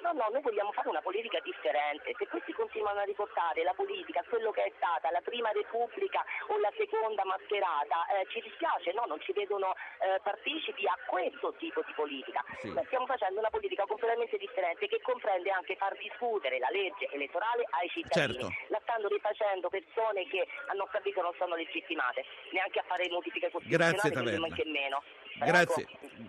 [0.06, 2.14] No, no, noi vogliamo fare una politica differente.
[2.14, 6.58] Se questi continuano a riportare la politica quello che è stata la prima repubblica o
[6.58, 11.82] la seconda mascherata, eh, ci dispiace, no, non ci vedono eh, partecipi a questo tipo
[11.82, 12.38] di politica.
[12.62, 12.70] Sì.
[12.86, 17.88] Stiamo facendo una politica completamente differente che comprende anche far discutere la legge elettorale ai
[17.90, 18.38] cittadini.
[18.38, 18.54] Certo.
[18.68, 22.22] La stanno rifacendo persone che a nostro avviso non sono legittimate
[22.54, 25.02] neanche a fare modifiche costituzionali, Grazie, che meno.
[25.38, 25.86] Grazie,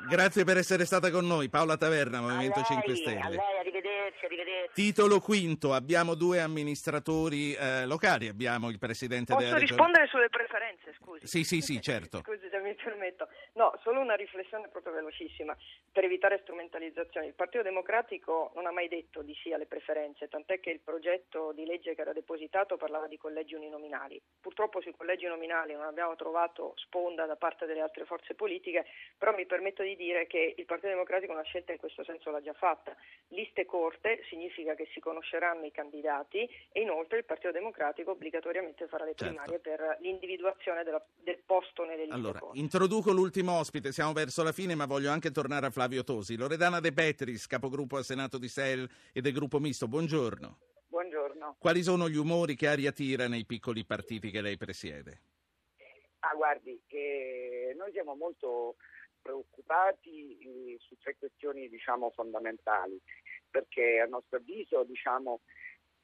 [0.10, 1.49] grazie per essere stata con noi.
[1.49, 3.30] Paola Taverna, Movimento 5 A Stelle.
[3.30, 4.74] lei, arrivederci, arrivederci.
[4.74, 9.78] Titolo quinto, abbiamo due amministratori eh, locali, abbiamo il presidente Posso della regione.
[9.78, 11.26] rispondere sulle preferenze, scusi?
[11.26, 12.22] Sì, sì, sì, certo.
[12.28, 13.28] Scusi se mi permetto.
[13.53, 15.55] No, solo una riflessione proprio velocissima
[15.91, 17.28] per evitare strumentalizzazioni.
[17.28, 21.53] Il Partito Democratico non ha mai detto di sì alle preferenze, tant'è che il progetto
[21.53, 24.22] di legge che era depositato parlava di collegi uninominali.
[24.39, 28.86] Purtroppo sui collegi nominali non abbiamo trovato sponda da parte delle altre forze politiche,
[29.18, 32.41] però mi permetto di dire che il Partito Democratico una scelta in questo senso l'ha
[32.41, 32.95] già fatta.
[33.30, 39.06] Liste corte significa che si conosceranno i candidati e inoltre il Partito Democratico obbligatoriamente farà
[39.06, 39.26] le Certo.
[39.34, 42.60] primarie per l'individuazione della- del posto nelle liste Allora, corte.
[42.60, 46.36] introduco l'ultimo ospite, siamo verso la fine, ma voglio anche tornare a Flavio Tosi.
[46.38, 50.58] Loredana De Petris, capogruppo al Senato di SEL e del gruppo misto, buongiorno.
[50.88, 51.56] Buongiorno.
[51.60, 55.22] Quali sono gli umori che aria tira nei piccoli partiti che lei presiede?
[56.30, 58.75] Ah, guardi, che noi siamo molto
[59.21, 62.99] preoccupati eh, su tre questioni diciamo, fondamentali,
[63.49, 65.39] perché a nostro avviso diciamo,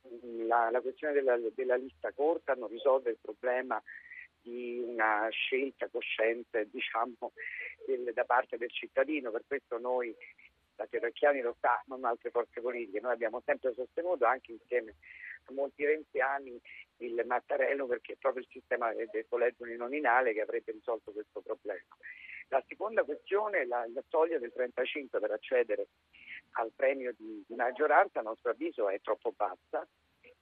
[0.01, 3.81] mh, la, la questione della, della lista corta non risolve il problema
[4.41, 7.33] di una scelta cosciente diciamo,
[7.85, 10.15] del- da parte del cittadino, per questo noi
[10.75, 14.95] la Terracchiani lo sa, non altre forze politiche, noi abbiamo sempre sostenuto anche insieme
[15.45, 16.59] a molti renziani
[16.97, 21.81] il Mattarello perché è proprio il sistema del collegio uninominale che avrebbe risolto questo problema.
[22.49, 25.87] La seconda questione è la, la soglia del 35 per accedere
[26.51, 29.85] al premio di, di maggioranza, a nostro avviso è troppo bassa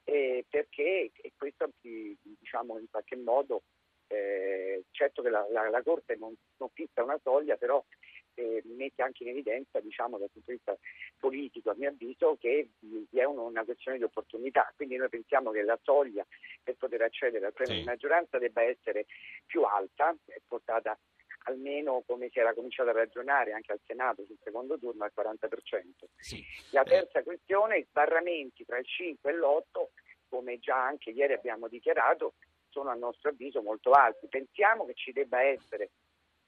[0.04, 3.64] eh, perché e questo di- diciamo in qualche modo
[4.08, 7.84] eh, certo che la, la- la Corte non, non fissa una soglia però
[8.36, 10.78] eh, mette anche in evidenza diciamo dal punto di vista
[11.18, 15.52] politico a mio avviso che vi è un- una questione di opportunità quindi noi pensiamo
[15.52, 16.26] che la soglia
[16.64, 17.80] per poter accedere al premio Sì.
[17.80, 19.06] di maggioranza debba essere
[19.46, 20.98] più alta è portata
[21.46, 26.08] almeno come si era cominciato a ragionare anche al Senato sul secondo turno al 40%.
[26.72, 29.90] La terza questione, i sbarramenti tra il 5 e l'8,
[30.30, 32.36] come già anche ieri abbiamo dichiarato,
[32.70, 34.28] sono a nostro avviso molto alti.
[34.28, 35.90] Pensiamo che ci debba essere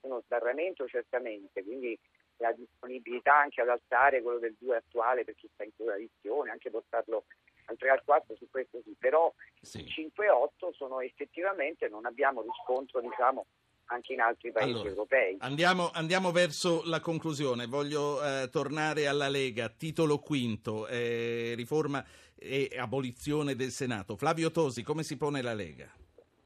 [0.04, 1.98] uno sbarramento certamente, quindi
[2.38, 6.70] la disponibilità anche ad alzare quello del 2 attuale per chi sta in coalizione, anche
[6.70, 7.26] portarlo
[7.66, 9.82] al 3 al 4 su questo sì, però Sì.
[9.82, 13.46] i 5-8 sono effettivamente, non abbiamo riscontro diciamo
[13.86, 15.38] anche in altri paesi Allora, europei.
[15.40, 17.68] Andiamo, andiamo verso la conclusione.
[17.68, 22.04] Voglio eh, tornare alla Lega, titolo quinto, eh, riforma
[22.36, 24.16] e abolizione del Senato.
[24.16, 25.90] Flavio Tosi, come si pone la Lega?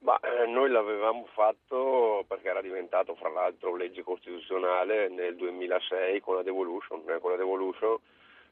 [0.08, 6.36] Ma eh, noi l'avevamo fatto perché era diventato fra l'altro legge costituzionale nel 2006 con
[6.36, 7.04] la devolution.
[7.10, 7.98] Eh, con la devolution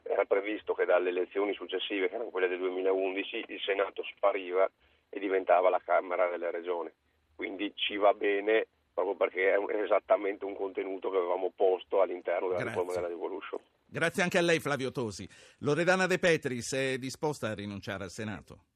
[0.04, 4.70] era previsto che dalle elezioni successive, che erano quelle del 2011, il Senato spariva
[5.08, 6.92] e diventava la Camera delle Regioni.
[7.34, 12.64] Quindi ci va bene proprio perché è esattamente un contenuto che avevamo posto all'interno della
[12.64, 12.82] Grazie.
[12.82, 13.62] riforma della devolution.
[13.86, 15.26] Grazie anche a lei, Flavio Tosi.
[15.60, 18.75] Loredana De Petris è disposta a rinunciare al Senato?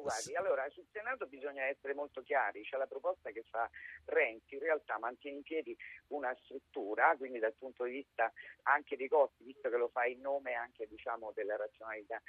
[0.00, 3.68] Ecco, guardi, allora sul Senato bisogna essere molto chiari, c'è la proposta che fa
[4.06, 5.76] Renzi, in realtà mantiene in piedi
[6.08, 8.32] una struttura, quindi dal punto di vista
[8.62, 12.20] anche dei costi, visto che lo fa in nome anche diciamo, della razionalità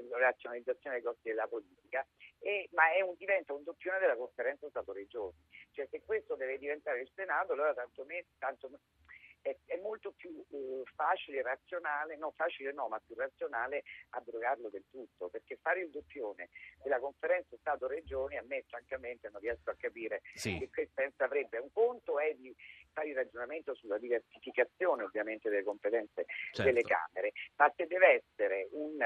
[0.00, 2.04] della razionalizzazione dei costi della politica,
[2.40, 5.36] e- ma è un, diventa un doppione della conferenza Stato-Regioni.
[5.70, 8.70] Cioè se questo deve diventare il Senato, allora tanto, me- tanto
[9.44, 14.84] è, è molto più eh, facile, razionale, no facile no, ma più razionale abrogarlo del
[14.90, 16.48] tutto, perché fare il doppione
[16.82, 20.58] della conferenza Stato-Regioni a me francamente non riesco a capire Sì.
[20.58, 21.58] che che senso avrebbe.
[21.58, 22.54] Un conto è di
[22.92, 26.62] fare il ragionamento sulla diversificazione ovviamente delle competenze Certo.
[26.62, 28.96] delle Camere, ma se deve essere un,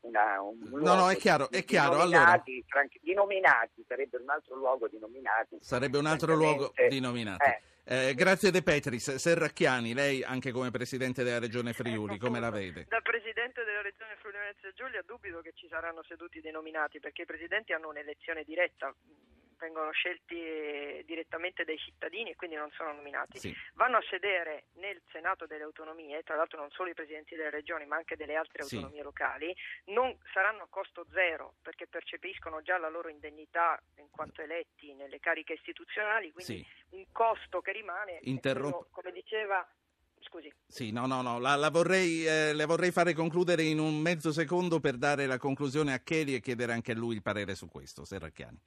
[0.00, 1.94] una, un No, luogo no, è chiaro, di, è chiaro.
[1.94, 5.56] Di Allora, nominati, franch- di nominati, sarebbe un altro luogo di nominati.
[5.60, 7.48] sarebbe un altro luogo di nominati.
[7.48, 9.16] eh, Eh, grazie De Petris.
[9.16, 12.86] Serracchiani, lei anche come Presidente della Regione Friuli, come la vede?
[12.88, 17.22] Da Presidente della Regione Friuli Venezia Giulia dubito che ci saranno seduti dei nominati perché
[17.22, 18.94] i Presidenti hanno un'elezione diretta,
[19.64, 23.38] vengono scelti direttamente dai cittadini e quindi non sono nominati.
[23.38, 23.54] Sì.
[23.74, 27.86] Vanno a sedere nel Senato delle autonomie, tra l'altro non solo i Presidenti delle regioni
[27.86, 28.76] ma anche delle altre Sì.
[28.76, 29.54] autonomie locali,
[29.86, 35.18] non saranno a costo zero perché percepiscono già la loro indennità in quanto eletti nelle
[35.18, 36.96] cariche istituzionali, quindi Sì.
[36.96, 39.66] un costo che rimane, Interrom- quello, come diceva,
[40.20, 40.52] scusi.
[40.66, 44.32] Sì, no, no, no, la, la vorrei, eh, le vorrei fare concludere in un mezzo
[44.32, 47.68] secondo per dare la conclusione a Cheli e chiedere anche a lui il parere su
[47.68, 48.58] questo, Serracchiani.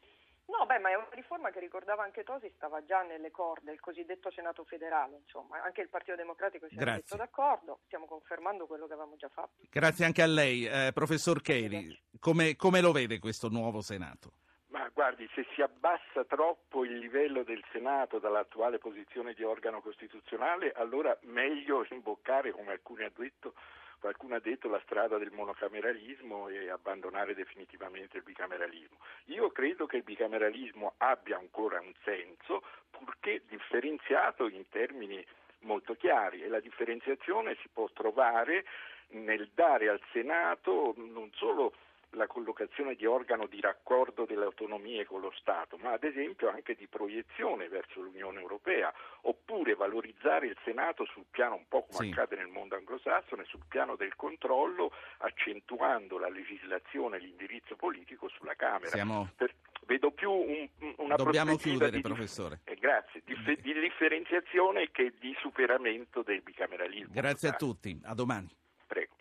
[0.45, 3.81] No, beh, ma è una riforma che ricordava anche Tosi, stava già nelle corde, il
[3.81, 8.87] cosiddetto Senato federale, insomma, anche il Partito Democratico si è detto d'accordo, stiamo confermando quello
[8.87, 9.51] che avevamo già fatto.
[9.69, 11.99] Grazie anche a lei, eh, professor Cheli.
[12.17, 14.31] Come, come lo vede questo nuovo Senato?
[14.67, 20.71] Ma guardi, se si abbassa troppo il livello del Senato dall'attuale posizione di organo costituzionale,
[20.71, 23.53] allora meglio imboccare, come alcuni ha detto,
[23.99, 28.97] qualcuno ha detto, la strada del monocameralismo e abbandonare definitivamente il bicameralismo.
[29.25, 35.25] Io credo che il bicameralismo abbia ancora un senso, purché differenziato in termini
[35.59, 38.65] molto chiari e la differenziazione si può trovare
[39.09, 41.73] nel dare al Senato non solo
[42.11, 46.73] la collocazione di organo di raccordo delle autonomie con lo Stato, ma ad esempio anche
[46.75, 52.11] di proiezione verso l'Unione Europea, oppure valorizzare il Senato sul piano un po' come Sì.
[52.11, 58.55] accade nel mondo anglosassone, sul piano del controllo, accentuando la legislazione e l'indirizzo politico sulla
[58.55, 58.87] Camera.
[58.89, 59.53] Siamo- Per-
[59.85, 62.61] vedo più un- un- una Dobbiamo chiudere, di, professore.
[62.63, 67.13] eh, grazie, di, di differenziazione che di superamento del bicameralismo.
[67.13, 68.47] Grazie a tutti, a domani.
[68.87, 69.15] Prego.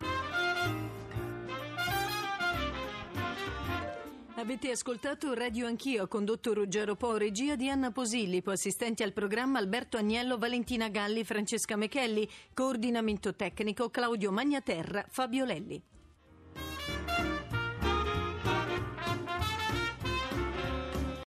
[4.39, 9.97] Avete ascoltato Radio Anch'io, condotto Ruggero Po, regia di Anna Posillipo, assistenti al programma Alberto
[9.97, 15.83] Agnello, Valentina Galli, Francesca Mechelli, coordinamento tecnico Claudio Magnaterra, Fabio Lelli.